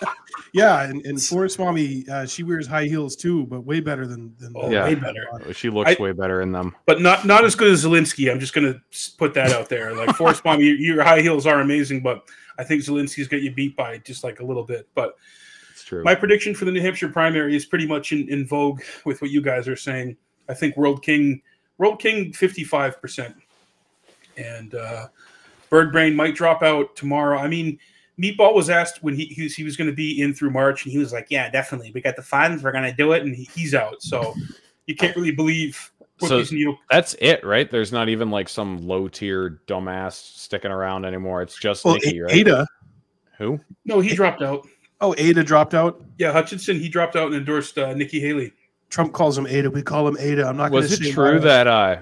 [0.51, 4.33] Yeah, and, and Forest Mommy, uh, she wears high heels too, but way better than
[4.39, 5.27] than Oh, yeah, way better.
[5.53, 6.75] She looks I- way better in them.
[6.87, 8.31] But not not as good as Zelensky.
[8.31, 8.81] I'm just gonna
[9.19, 9.93] put that out there.
[9.95, 12.27] Like Forrest Mommy, your, your high heels are amazing, but
[12.57, 14.87] I think Zelensky's got you beat by just like a little bit.
[14.95, 15.17] But It's
[15.89, 16.03] true.
[16.03, 19.31] My prediction for the New Hampshire primary is pretty much in, in vogue with what
[19.31, 20.15] you guys are saying.
[20.47, 21.41] I think World King,
[21.77, 23.35] World King, fifty five percent,
[24.37, 25.07] and uh,
[25.69, 27.39] Bird Brain might drop out tomorrow.
[27.39, 27.79] I mean,
[28.21, 30.85] Meatball was asked when he he was, he was going to be in through March,
[30.85, 31.91] and he was like, "Yeah, definitely.
[31.93, 32.63] We got the funds.
[32.63, 34.35] We're going to do it." And he, he's out, so
[34.85, 37.69] you can't really believe So these that's it, right?
[37.69, 41.41] There's not even like some low tier dumbass sticking around anymore.
[41.41, 42.33] It's just Well, Nikki, right?
[42.33, 42.67] Ada.
[43.37, 43.59] Who?
[43.85, 44.67] No, he dropped out.
[45.01, 46.03] Oh, Ada dropped out.
[46.17, 48.51] Yeah, Hutchinson he dropped out and endorsed uh, Nikki Haley.
[48.89, 49.69] Trump calls him Ada.
[49.69, 50.45] We call him Ada.
[50.47, 51.97] I'm not going to Was it say true that uh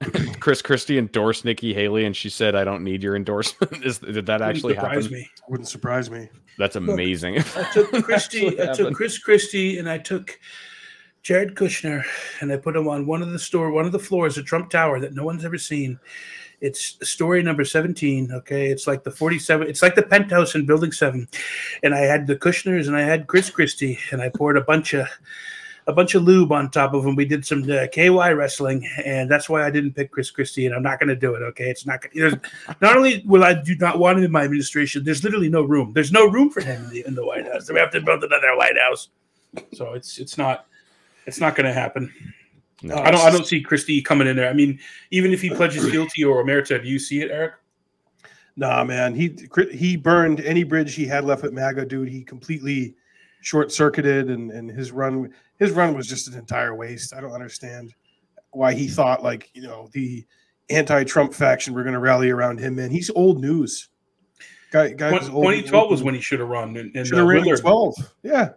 [0.40, 3.84] Chris Christie endorsed Nikki Haley and she said, "I don't need your endorsement"?
[3.84, 5.18] Is did that Wouldn't actually surprise happen?
[5.18, 5.30] me.
[5.48, 6.28] Wouldn't surprise me.
[6.58, 7.38] That's amazing.
[7.38, 8.94] I took Christie, Actually I took.
[8.94, 10.38] Chris Christie, and I took
[11.22, 12.04] Jared Kushner,
[12.40, 14.70] and I put him on one of the store, one of the floors of Trump
[14.70, 15.98] Tower that no one's ever seen.
[16.64, 18.32] It's story number 17.
[18.32, 18.70] Okay.
[18.70, 21.28] It's like the 47, it's like the penthouse in building seven.
[21.82, 24.94] And I had the Kushners and I had Chris Christie, and I poured a bunch
[24.94, 25.06] of
[25.86, 27.14] a bunch of lube on top of them.
[27.14, 30.74] We did some uh, KY wrestling, and that's why I didn't pick Chris Christie, and
[30.74, 31.42] I'm not going to do it.
[31.42, 32.00] Okay, it's not.
[32.00, 32.34] gonna- There's,
[32.80, 35.92] not only will I do not want him in my administration, there's literally no room.
[35.92, 37.70] There's no room for him in the, in the White House.
[37.70, 39.08] We have to build another White House.
[39.74, 40.64] So it's it's not
[41.26, 42.10] it's not going to happen.
[42.84, 42.96] No.
[42.96, 44.50] I don't I don't see Christie coming in there.
[44.50, 44.78] I mean,
[45.10, 47.54] even if he pledges guilty or omerta, do you see it, Eric?
[48.56, 49.14] Nah, man.
[49.14, 49.34] He
[49.72, 52.10] he burned any bridge he had left at MAGA, dude.
[52.10, 52.94] He completely
[53.40, 57.14] short circuited, and and his run his run was just an entire waste.
[57.14, 57.94] I don't understand
[58.50, 60.22] why he thought like you know the
[60.68, 62.76] anti-Trump faction were going to rally around him.
[62.76, 63.88] Man, he's old news.
[64.72, 66.76] Guy, guy was old- 2012 was when he should have run.
[66.76, 67.94] And, and should have uh, ran in twelve.
[68.22, 68.50] Yeah,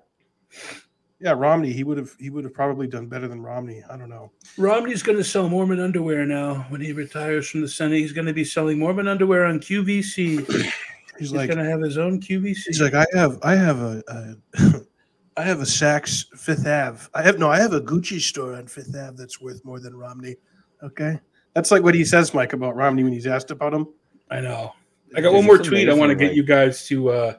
[1.19, 1.31] yeah.
[1.31, 3.83] Romney, he would have he would have probably done better than Romney.
[3.89, 4.31] I don't know.
[4.57, 7.99] Romney's going to sell Mormon underwear now when he retires from the Senate.
[7.99, 10.71] He's going to be selling Mormon underwear on QVC.
[11.17, 12.57] He's He's like going to have his own QVC.
[12.67, 14.81] He's like, I have, I have a, a,
[15.37, 17.07] I have a Saks Fifth Ave.
[17.15, 17.49] I have no.
[17.49, 20.35] I have a Gucci store on Fifth Ave that's worth more than Romney.
[20.83, 21.19] Okay,
[21.53, 23.87] that's like what he says, Mike, about Romney when he's asked about him.
[24.29, 24.73] I know.
[25.15, 27.33] I got It's one more tweet I want to get you guys to uh,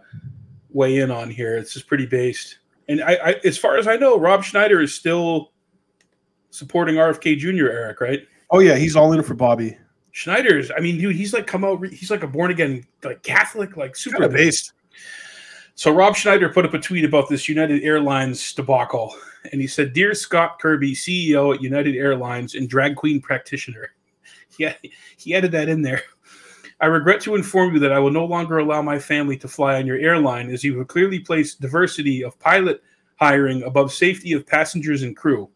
[0.71, 1.57] weigh in on here.
[1.57, 2.59] It's just pretty based.
[2.89, 5.53] And I, I, as far as I know, Rob Schneider is still
[6.51, 7.67] supporting RFK Jr.
[7.67, 8.27] Eric, right?
[8.51, 9.77] Oh yeah, he's all in for Bobby.
[10.13, 13.77] Schneider's, I mean, dude, he's like come out, he's like a born again, like Catholic,
[13.77, 14.73] like super Kind of based.
[15.75, 19.15] So Rob Schneider put up a tweet about this United Airlines debacle,
[19.53, 23.91] and he said, "Dear Scott Kirby, CEO at United Airlines and drag queen practitioner."
[24.59, 24.75] Yeah,
[25.17, 26.03] he added that in there.
[26.81, 29.79] I regret to inform you that I will no longer allow my family to fly
[29.79, 32.83] on your airline, as you have clearly placed diversity of pilot
[33.17, 35.51] hiring above safety of passengers and crew.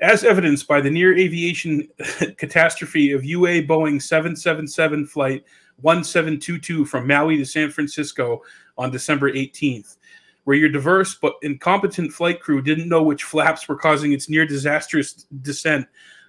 [0.00, 1.88] As evidenced by the near aviation
[2.38, 5.44] catastrophe of UA Boeing 777 flight
[5.80, 8.42] 1722 from Maui to San Francisco
[8.78, 9.96] on December 18th,
[10.44, 14.46] where your diverse but incompetent flight crew didn't know which flaps were causing its near
[14.46, 15.86] disastrous descent.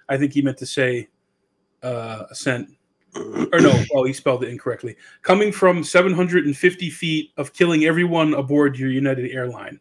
[0.08, 1.08] I think he meant to say
[1.82, 2.68] uh, ascent.
[3.14, 4.96] Or no, oh, he spelled it incorrectly.
[5.20, 9.78] Coming from 750 feet of killing everyone aboard your United airline.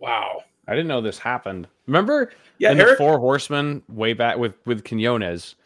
[0.00, 0.42] Wow.
[0.66, 1.68] I didn't know this happened.
[1.86, 5.56] Remember Yeah, in the Four Horsemen way back with with Quinones,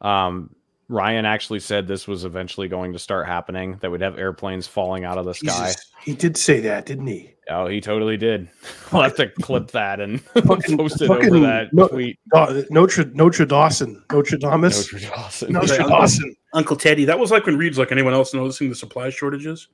[0.00, 0.54] um,
[0.88, 3.78] Ryan actually said this was eventually going to start happening.
[3.80, 5.66] That we'd have airplanes falling out of the sky.
[5.66, 7.35] Jesus, he did say that, didn't he?
[7.48, 8.48] Oh, he totally did.
[8.92, 12.18] We'll have to clip that and post it over that no- tweet.
[12.32, 15.52] Da- Notre Notre Dawson, Notre Damus, Notre Dawson.
[15.52, 16.36] Notre Uncle- Dawson.
[16.54, 17.04] Uncle Teddy.
[17.04, 19.68] That was like when Reed's like anyone else noticing the supply shortages.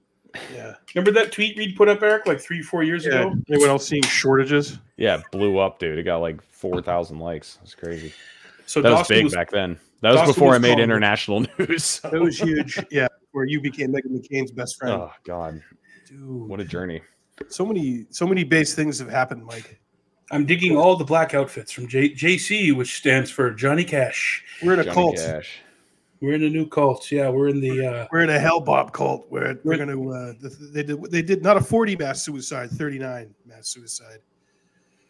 [0.55, 0.75] Yeah.
[0.95, 3.21] Remember that tweet Reed put up, Eric, like three, four years Yeah.
[3.21, 3.35] ago?
[3.51, 4.79] Anyone else seeing shortages?
[4.97, 5.99] Yeah, it blew up, dude.
[5.99, 7.57] It got like four thousand likes.
[7.57, 8.15] That's crazy.
[8.65, 9.79] So that was big was- back then.
[10.01, 12.01] That was Dawson before was I made calling international news.
[12.01, 12.79] That was huge.
[12.91, 14.95] Yeah, where you became Meghan McCain's best friend.
[14.95, 15.63] oh God,
[16.09, 17.03] Dude, what a journey!
[17.49, 19.81] So many so many base things have happened, Mike.
[20.31, 24.45] I'm digging all the black outfits from J- JC, which stands for Johnny Cash.
[24.63, 25.17] We're in a Johnny cult.
[25.17, 25.59] Cash.
[26.21, 27.11] We're in a new cult.
[27.11, 27.85] Yeah, we're in the.
[27.85, 30.13] Uh, We're in a Hale-Bopp cult where we're We're- going to.
[30.45, 31.03] Uh, they did.
[31.11, 34.19] They did not a forty mass suicide, thirty nine mass suicide.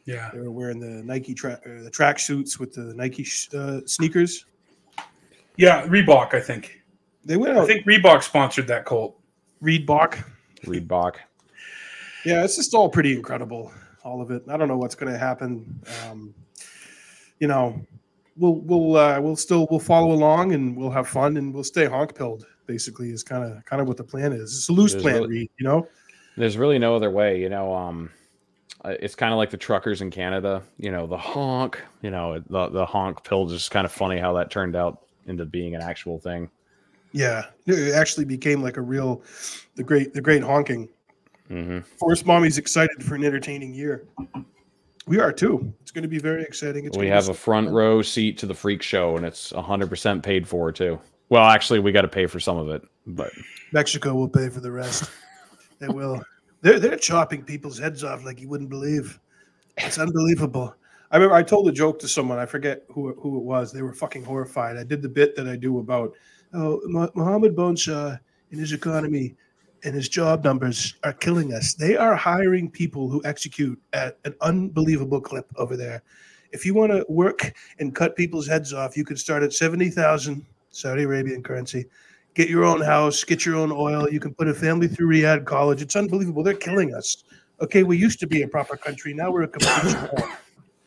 [0.07, 0.31] yeah.
[0.33, 3.81] They were wearing the Nike track, uh, the track suits with the Nike sh- uh,
[3.85, 4.47] sneakers.
[5.59, 6.81] Yeah, Reebok, I think.
[7.27, 9.21] They went I think Reebok sponsored that cult.
[9.63, 10.25] Reebok.
[10.65, 11.17] Reebok.
[12.25, 13.73] Yeah, it's just all pretty incredible,
[14.05, 14.43] all of it.
[14.49, 15.81] I don't know what's going to happen.
[16.09, 16.35] Um,
[17.41, 17.85] you know,
[18.37, 21.87] we'll we'll uh, we'll still we'll follow along and we'll have fun and we'll stay
[21.87, 22.47] honk pilled.
[22.67, 24.57] Basically, is kind of kind of what the plan is.
[24.57, 25.51] It's a loose There's plan, really- Reed.
[25.59, 25.89] You know,
[26.37, 27.75] There's really no other way, you know.
[27.75, 28.11] Um,
[28.85, 31.83] uh, it's kind of like the truckers in Canada, you know, the honk.
[32.03, 35.45] You know, the the honk pill just kind of funny how that turned out into
[35.45, 36.51] being an actual thing.
[37.13, 39.23] yeah, it actually became like a real
[39.75, 40.89] the great the great honking.
[41.53, 44.07] Hmm Forest Mommy's excited for an entertaining year.
[45.07, 45.73] We are too.
[45.83, 46.87] It's going to be very exciting.
[46.87, 50.49] It's We have a front row seat to the freak show, and it's 100% paid
[50.49, 50.99] for too.
[51.29, 53.31] Well, actually, we got to pay for some of it, but
[53.73, 55.11] Mexico will pay for the rest.
[55.79, 56.23] they will.
[56.63, 59.19] They're they're chopping people's heads off like you wouldn't believe.
[59.77, 60.75] It's unbelievable.
[61.11, 62.39] I remember I told a joke to someone.
[62.39, 63.73] I forget who who it was.
[63.73, 64.77] They were fucking horrified.
[64.77, 66.15] I did the bit that I do about
[66.55, 69.35] oh Mohammed Bonsah and his economy
[69.85, 71.75] and his job numbers are killing us.
[71.75, 76.03] They are hiring people who execute at an unbelievable clip over there.
[76.53, 79.91] If you want to work and cut people's heads off, you could start at seventy
[79.91, 81.87] thousand Saudi Arabian currency
[82.35, 84.09] get your own house, get your own oil.
[84.11, 85.83] You can put a family through Riyadh College.
[85.83, 86.43] It's unbelievable.
[86.43, 87.25] They're killing us.
[87.61, 89.13] Okay, we used to be a proper country.
[89.13, 90.33] Now we're a complete swarm.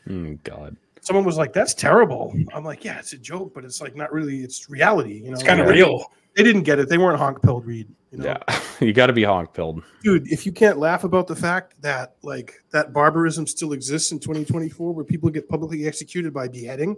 [0.07, 3.79] mm, God, Someone was like, "That's terrible." I'm like, "Yeah, it's a joke, but it's
[3.79, 4.39] like not really.
[4.39, 5.19] It's reality.
[5.19, 6.11] You know, It's kind of They- real.
[6.35, 6.89] They didn't get it.
[6.89, 7.87] They weren't honk pilled, Reed.
[8.11, 9.83] You know, yeah, you got to be honk pilled.
[10.03, 10.27] dude.
[10.31, 14.93] If you can't laugh about the fact that like that barbarism still exists in 2024,
[14.93, 16.97] where people get publicly executed by beheading,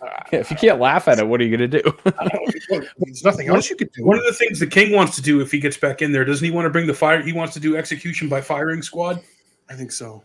[0.32, 1.82] if you can't laugh at it, what are you gonna do?
[2.98, 4.04] there's nothing else you could do.
[4.04, 6.24] One of the things the king wants to do if he gets back in there,
[6.24, 7.22] doesn't he want to bring the fire?
[7.22, 9.22] He wants to do execution by firing squad.
[9.68, 10.22] I think so.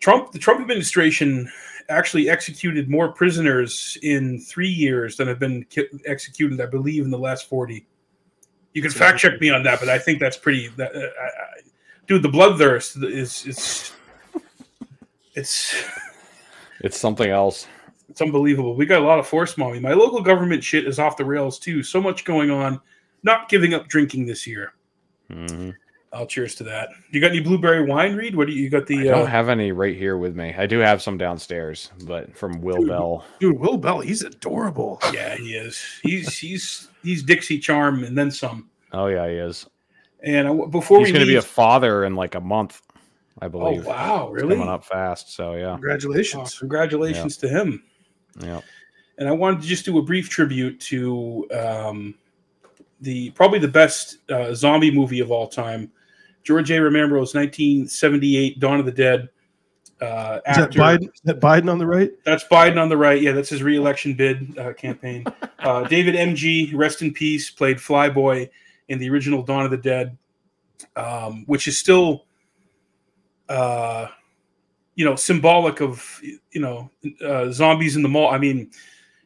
[0.00, 1.50] Trump, the Trump administration
[1.88, 7.10] actually executed more prisoners in three years than have been ki- executed, I believe, in
[7.10, 7.86] the last 40.
[8.72, 10.68] You can fact check me on that, but I think that's pretty.
[10.76, 11.60] That, uh, I, I,
[12.08, 13.92] dude, the bloodthirst is it's
[15.34, 15.74] it's
[16.80, 17.68] it's something else.
[18.08, 18.74] it's unbelievable.
[18.74, 19.78] We got a lot of force mommy.
[19.78, 21.84] My local government shit is off the rails too.
[21.84, 22.80] So much going on.
[23.22, 24.74] Not giving up drinking this year.
[25.30, 25.70] hmm
[26.14, 26.90] I'll cheers to that.
[27.10, 28.36] You got any blueberry wine, Reed?
[28.36, 28.86] What do you, you got?
[28.86, 30.54] The I don't uh, have any right here with me.
[30.56, 32.88] I do have some downstairs, but from Will Dude.
[32.88, 33.24] Bell.
[33.40, 35.00] Dude, Will Bell, he's adorable.
[35.12, 35.82] yeah, he is.
[36.02, 38.70] He's he's he's Dixie Charm and then some.
[38.92, 39.66] Oh yeah, he is.
[40.22, 42.80] And I, before He's going to be a father in like a month,
[43.42, 43.66] I believe.
[43.66, 43.86] oh believe.
[43.86, 44.56] wow, It's really?
[44.56, 45.34] coming up fast.
[45.34, 46.58] So yeah, Oh, Congratulations.
[46.58, 47.82] congratulations to him.
[48.40, 48.60] yeah.
[49.18, 52.14] and I wanted to just do a brief tribute to um,
[53.02, 55.90] the probably the best uh, zombie movie of all time,
[56.44, 56.78] George A.
[56.78, 59.28] Romero's 1978 Dawn of the Dead.
[60.00, 61.08] Uh, Is that Biden?
[61.24, 62.12] That Biden on the right?
[62.24, 63.20] That's Biden on the right.
[63.20, 65.24] Yeah, that's his reelection bid uh, campaign.
[65.64, 67.48] Uh, David Emge Rest in peace.
[67.48, 68.50] Played Flyboy
[68.88, 70.14] in the original Dawn of the Dead,
[70.94, 72.26] um, which is still,
[73.48, 74.08] uh,
[74.94, 76.90] you know, symbolic of you know
[77.24, 78.28] uh, zombies in the mall.
[78.28, 78.70] I mean,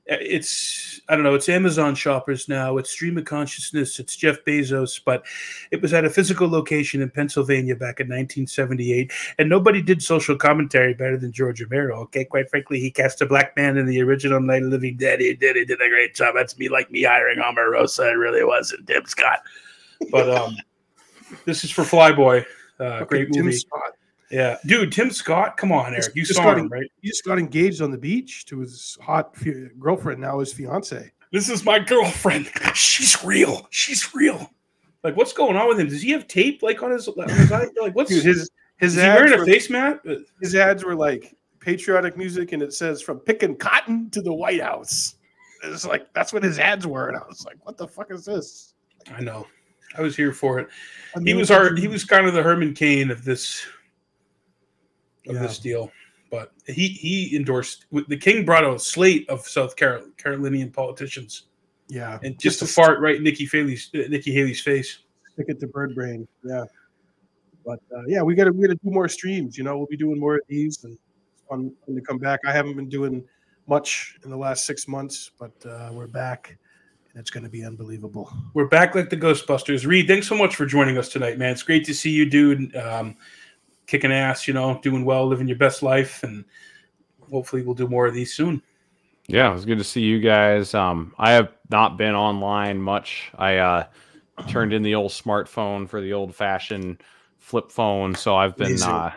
[0.09, 1.35] it's I don't know.
[1.35, 2.79] It's Amazon shoppers now.
[2.79, 3.99] It's stream of consciousness.
[3.99, 5.25] It's Jeff Bezos, but
[5.71, 10.37] it was at a physical location in Pennsylvania back in 1978, and nobody did social
[10.37, 12.01] commentary better than George Romero.
[12.03, 15.21] Okay, quite frankly, he cast a black man in the original Night of Living Dead.
[15.21, 15.57] He did.
[15.57, 16.35] He did a great job.
[16.35, 18.13] That's me, like me hiring Omarosa.
[18.13, 19.41] It really wasn't Tim Scott.
[20.11, 20.57] But um,
[21.45, 22.45] this is for Flyboy.
[22.81, 23.59] Uh, great Fucking Tim movie.
[24.31, 25.57] Yeah, dude, Tim Scott.
[25.57, 26.15] Come on, Eric.
[26.15, 26.91] You Just saw got him, right?
[27.01, 29.35] He just got engaged on the beach to his hot
[29.79, 31.11] girlfriend, now his fiance.
[31.33, 32.51] This is my girlfriend.
[32.75, 33.67] She's real.
[33.71, 34.51] She's real.
[35.03, 35.89] Like, what's going on with him?
[35.89, 37.67] Does he have tape like on his, on his eye?
[37.81, 40.01] Like, what's Dude, his his is he ads wearing a were- face mat?
[40.09, 44.33] Uh, His ads were like patriotic music, and it says from picking cotton to the
[44.33, 45.15] White House.
[45.65, 48.25] It's like that's what his ads were, and I was like, "What the fuck is
[48.25, 48.75] this?"
[49.13, 49.47] I know.
[49.97, 50.69] I was here for it.
[51.17, 51.75] I He was our.
[51.75, 53.65] He was kind of the Herman Cain of this
[55.29, 55.43] of Yeah.
[55.43, 55.91] this deal.
[56.31, 57.87] But he he endorsed.
[58.09, 61.45] The king brought a slate of South Carol, Carolinian politicians,
[61.89, 64.99] yeah, and just, Just to fart right in Nikki Haley's uh, Nikki Haley's face.
[65.33, 66.29] stick it to bird brain.
[66.45, 66.65] Yeah,
[67.65, 69.57] but uh, yeah, we got to we got to do more streams.
[69.57, 70.93] You know, we'll be doing more of these, and
[71.33, 72.41] it's fun, fun to come back.
[72.47, 73.25] I haven't been doing
[73.67, 76.59] much in the last six months, but uh, we're back,
[77.13, 78.31] and it's going to be unbelievable.
[78.53, 79.87] We're back like the Ghostbusters.
[79.87, 81.53] Reed, thanks so much for joining us tonight, man.
[81.53, 82.77] It's great to see you, dude.
[82.77, 83.17] Um,
[83.89, 86.45] kicking ass, you know, doing well, living your best life, and
[87.29, 88.63] hopefully we'll do more of these soon.
[89.27, 90.73] Yeah, it was good to see you guys.
[90.75, 93.31] Um, I have not been online much.
[93.37, 93.87] I uh,
[94.47, 97.03] turned in the old smartphone for the old fashioned
[97.39, 99.13] flip phone, so I've been uh,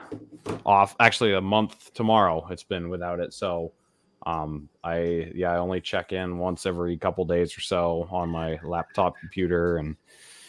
[0.66, 0.96] off.
[1.00, 2.46] Actually, a month tomorrow.
[2.50, 3.34] It's been without it.
[3.34, 3.74] So,
[4.26, 8.60] um, I yeah, I only check in once every couple days or so on my
[8.64, 9.96] laptop computer, and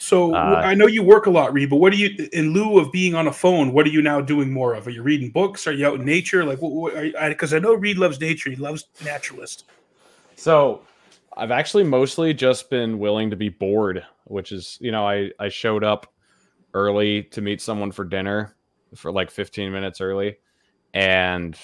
[0.02, 2.80] So Uh, I know you work a lot, Reed, but what do you, in lieu
[2.80, 4.88] of being on a phone, what are you now doing more of?
[4.88, 5.64] Are you reading books?
[5.68, 6.44] Are you out in nature?
[6.44, 8.50] Like, Because I, know Reed loves nature.
[8.50, 9.66] He loves naturalist.
[10.34, 10.82] So
[11.36, 15.48] I've actually mostly just been willing to be bored, which is, you know, I, I
[15.48, 16.12] showed up
[16.74, 18.56] early to meet someone for dinner
[18.96, 20.36] for like 15 minutes early
[20.94, 21.56] and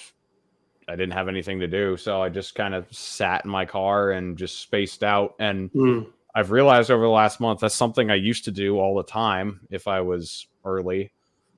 [0.87, 1.97] I didn't have anything to do.
[1.97, 5.35] So I just kind of sat in my car and just spaced out.
[5.41, 6.07] And Mm.
[6.39, 9.59] I've realized over the last month that's something I used to do all the time
[9.71, 11.11] if I was early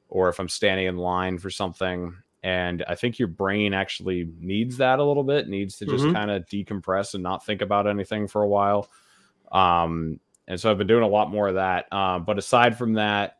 [0.08, 2.16] or if I'm standing in line for something.
[2.42, 6.14] And I think your brain actually needs that a little bit, needs to just Mhm.
[6.14, 8.88] kind of decompress and not think about anything for a while.
[9.52, 10.18] Um,
[10.48, 11.92] and so I've been doing a lot more of that.
[11.92, 13.36] Um, but aside from that,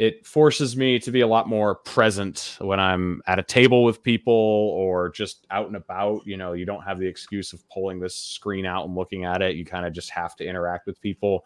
[0.00, 4.02] it forces me to be a lot more present when I'm at a table with
[4.02, 6.22] people or just out and about.
[6.24, 9.42] You know, you don't have the excuse of pulling this screen out and looking at
[9.42, 9.56] it.
[9.56, 11.44] You kind of just have to interact with people.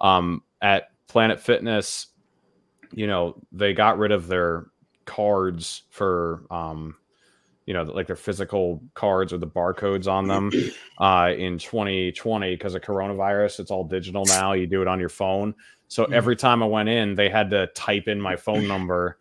[0.00, 2.08] Um, at Planet Fitness,
[2.92, 4.66] you know, they got rid of their
[5.04, 6.96] cards for, um,
[7.66, 10.50] you know, like their physical cards with the barcodes on them
[10.98, 13.60] uh, in 2020 because of coronavirus.
[13.60, 14.52] It's all digital now.
[14.52, 15.54] You do it on your phone.
[15.88, 16.14] So Mhm.
[16.14, 19.18] every time I went in, they had to type in my phone number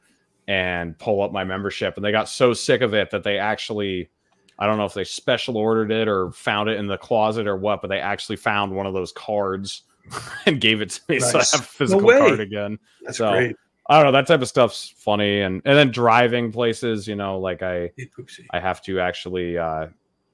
[0.47, 1.95] and pull up my membership.
[1.95, 4.09] And they got so sick of it that they actually,
[4.57, 7.57] I don't know if they special ordered it or found it in the closet or
[7.57, 9.83] what, but they actually found one of those cards
[10.45, 11.19] and gave it to me.
[11.19, 12.17] So I have a physical way.
[12.17, 12.79] card again.
[13.03, 13.55] That's so, great.
[13.87, 14.11] I don't know.
[14.11, 15.41] That type of stuff's funny.
[15.41, 17.91] And, and then driving places, you know, like I,
[18.51, 19.87] I have to actually uh,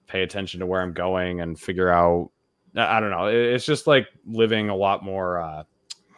[0.08, 2.32] pay attention to where I'm going and figure out.
[2.76, 3.26] I don't know.
[3.26, 5.42] It's just like living a lot more.
[5.42, 5.64] Uh,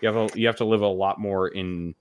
[0.01, 1.95] you have a, you have to live a lot more in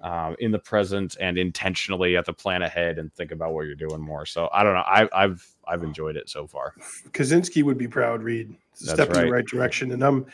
[0.00, 3.74] uh, in the present and intentionally at the plan ahead and think about what you're
[3.74, 4.24] doing more.
[4.24, 4.84] So I don't know.
[4.86, 6.74] I, I've I've enjoyed it so far.
[7.10, 8.54] Kaczynski would be proud, Reed.
[8.72, 10.26] It's a That's step in the right direction, and I'm,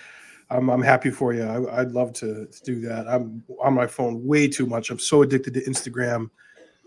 [0.50, 1.42] I'm, I'm happy for you.
[1.42, 3.06] I, I'd love to, to do that.
[3.08, 4.90] I'm on my phone way too much.
[4.90, 6.30] I'm so addicted to Instagram.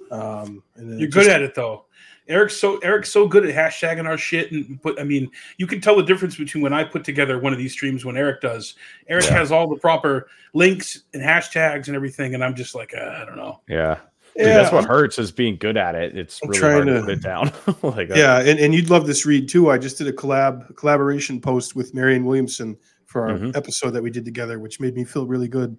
[0.10, 1.86] Um, and You're good at it though.
[2.28, 5.00] Eric's so Eric's so good at hashtagging our shit and put.
[5.00, 7.74] I mean, you can tell the difference between when I put together one of these
[7.74, 8.76] streams when Eric does.
[9.08, 9.38] Eric Yeah.
[9.40, 13.26] has all the proper links and hashtags and everything, and I'm just like, uh, I
[13.26, 13.60] don't know.
[13.68, 13.98] Yeah.
[14.38, 16.18] Dude, Yeah, that's what hurts is being good at it.
[16.18, 17.52] It's I'm really trying hard to, to- put it down.
[17.98, 19.70] like, uh, Yeah, and, and you'd love this Reed too.
[19.70, 22.78] I just did a collab collaboration post with Marianne Williamson
[23.12, 23.56] for our Mhm.
[23.56, 25.78] episode that we did together, which made me feel really good.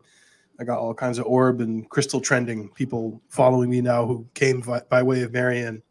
[0.60, 4.60] I got all kinds of orb and crystal trending people following me now who came
[4.60, 5.82] by, by way of Marianne.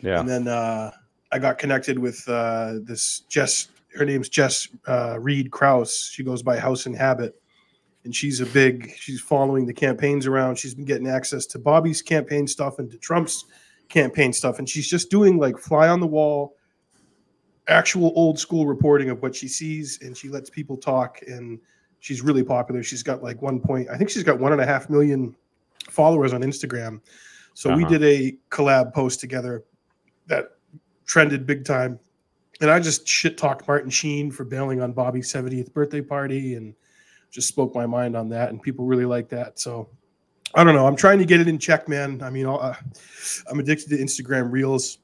[0.00, 0.20] Yeah.
[0.20, 0.92] And then uh,
[1.32, 3.68] I got connected with uh, this Jess.
[3.96, 6.10] Her name's Jess uh, Reed Kraus.
[6.12, 7.34] She goes by House Inhabit,
[8.04, 8.92] and she's a big.
[8.96, 10.56] She's following the campaigns around.
[10.56, 13.44] She's been getting access to Bobby's campaign stuff and to Trump's
[13.88, 16.54] campaign stuff, and she's just doing like fly on the wall,
[17.68, 21.20] actual old school reporting of what she sees, and she lets people talk.
[21.26, 21.60] And
[22.00, 22.82] she's really popular.
[22.82, 23.88] She's got like one point.
[23.90, 25.34] I think she's got one and a half million
[25.90, 27.00] followers on Instagram.
[27.54, 27.98] So we Uh-huh.
[27.98, 29.64] did a collab post together
[30.26, 30.50] that
[31.06, 31.98] trended big time.
[32.60, 36.74] And I just shit talked Martin Sheen for bailing on Bobby's 70th birthday party and
[37.30, 38.50] just spoke my mind on that.
[38.50, 39.58] And people really like that.
[39.58, 39.88] So
[40.54, 40.86] I don't know.
[40.86, 42.22] I'm trying to get it in check, man.
[42.22, 42.74] I mean, uh,
[43.50, 44.98] I'm addicted to Instagram reels.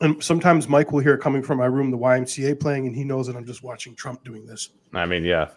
[0.00, 3.02] And sometimes Mike will hear it coming from my room, the YMCA playing, and he
[3.04, 4.70] knows that I'm just watching Trump doing this.
[4.92, 5.48] I mean, yeah.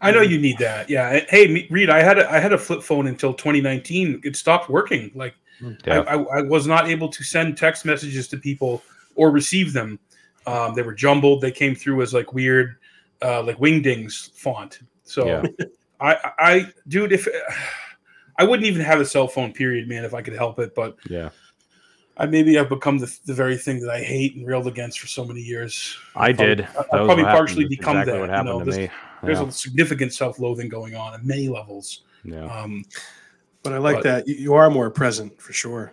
[0.00, 0.88] I know you need that.
[0.88, 1.20] Yeah.
[1.28, 4.20] Hey, me- Reed, I had a, I had a flip phone until 2019.
[4.22, 5.10] It stopped working.
[5.14, 5.34] Like
[5.84, 6.00] Yeah.
[6.02, 8.82] I, I, I was not able to send text messages to people
[9.16, 9.98] or receive them.
[10.46, 11.40] Um, they were jumbled.
[11.40, 12.76] They came through as like weird,
[13.22, 14.78] uh, like wingdings font.
[15.02, 15.42] So Yeah.
[16.00, 17.26] I, I, dude, if
[18.38, 20.76] I wouldn't even have a cell phone, period, man, if I could help it.
[20.76, 21.30] But Yeah.
[22.18, 25.06] I maybe I've become the, the very thing that I hate and railed against for
[25.06, 25.96] so many years.
[26.16, 26.64] I I've probably- did.
[26.64, 27.26] I've was probably what happened.
[27.38, 28.20] partially That's become exactly that.
[28.20, 28.90] what you happened know, to there's, me.
[29.22, 32.02] there's a significant self-loathing going on at many levels.
[32.24, 32.44] Yeah.
[32.46, 32.84] Um,
[33.62, 34.28] But I like But- that.
[34.28, 35.92] You, you are more present for sure.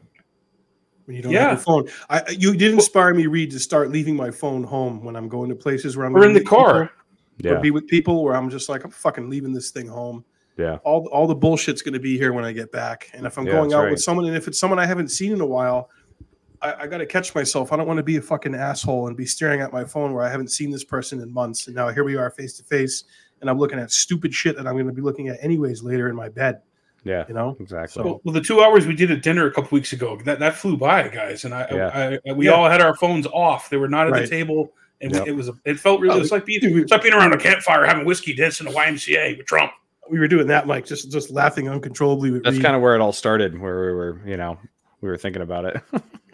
[1.06, 1.50] When you don't Yeah.
[1.50, 1.88] have your phone.
[2.10, 5.28] I I- you did inspire me, Reed, to start leaving my phone home when I'm
[5.30, 6.92] going to places where I'm Or gonna in the meet people car.
[7.38, 7.52] Yeah.
[7.52, 10.24] Or be with people where I'm just like, I'm fucking leaving this thing home.
[10.58, 10.78] Yeah.
[10.86, 13.10] All all the bullshit's gonna be here when I get back.
[13.14, 13.92] And if I'm Yeah, going out right.
[13.92, 15.90] with someone, and if it's someone I haven't seen in a while,
[16.62, 17.72] I, I gotta catch myself.
[17.74, 20.24] I don't want to be a fucking asshole and be staring at my phone where
[20.24, 21.68] I haven't seen this person in months.
[21.68, 23.04] And now here we are face to face,
[23.42, 26.16] and I'm looking at stupid shit that I'm gonna be looking at anyways later in
[26.16, 26.62] my bed.
[27.04, 27.24] Yeah.
[27.28, 27.56] You know?
[27.60, 28.04] Exactly.
[28.04, 30.56] Well, well, the two hours we did at dinner a couple weeks ago that that
[30.56, 31.92] flew by, guys, and I, Yeah.
[32.26, 32.54] I, I we Yeah.
[32.54, 33.70] all had our phones off.
[33.70, 34.22] They were not at Right.
[34.24, 35.28] the table, and Yep.
[35.28, 37.86] it was it felt really Oh, it's like being it's like being around a campfire
[37.86, 39.72] having whiskey dancing in the YMCA with Trump.
[40.10, 42.64] We were doing that, Mike, just just laughing uncontrollably That's Reed.
[42.64, 44.58] kind of where it all started, where we were, you know,
[45.02, 45.82] we were thinking about it.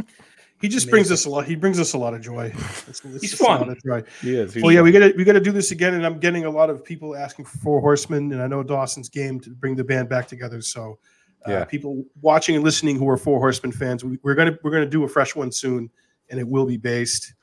[0.61, 1.45] he just brings us a lot.
[1.45, 2.51] He brings us a lot of joy.
[2.87, 3.69] It's, it's He's just a lot fun.
[3.69, 4.03] of joy.
[4.21, 4.53] he is.
[4.53, 4.85] he's Well, yeah, fun.
[4.85, 7.45] we gotta we gotta do this again, and I'm getting a lot of people asking
[7.45, 10.61] for Four Horsemen, and I know Dawson's game to bring the band back together.
[10.61, 10.99] So,
[11.47, 11.65] uh, Yeah.
[11.65, 15.03] people watching and listening who are Four Horsemen fans, we, we're gonna we're gonna do
[15.03, 15.89] a fresh one soon,
[16.29, 17.33] and it will be based,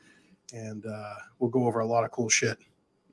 [0.55, 2.59] and uh, we'll go over a lot of cool shit.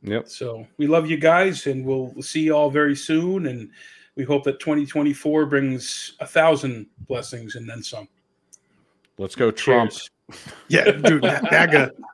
[0.04, 0.28] Yep.
[0.30, 3.48] So we love you guys, and we'll see you all very soon.
[3.48, 3.72] And
[4.16, 8.08] we hope that 2024 brings a thousand blessings and then some.
[9.18, 9.92] Let's go, Trump.
[9.92, 10.10] Cheers.
[10.70, 11.92] Yeah, dude, MAGA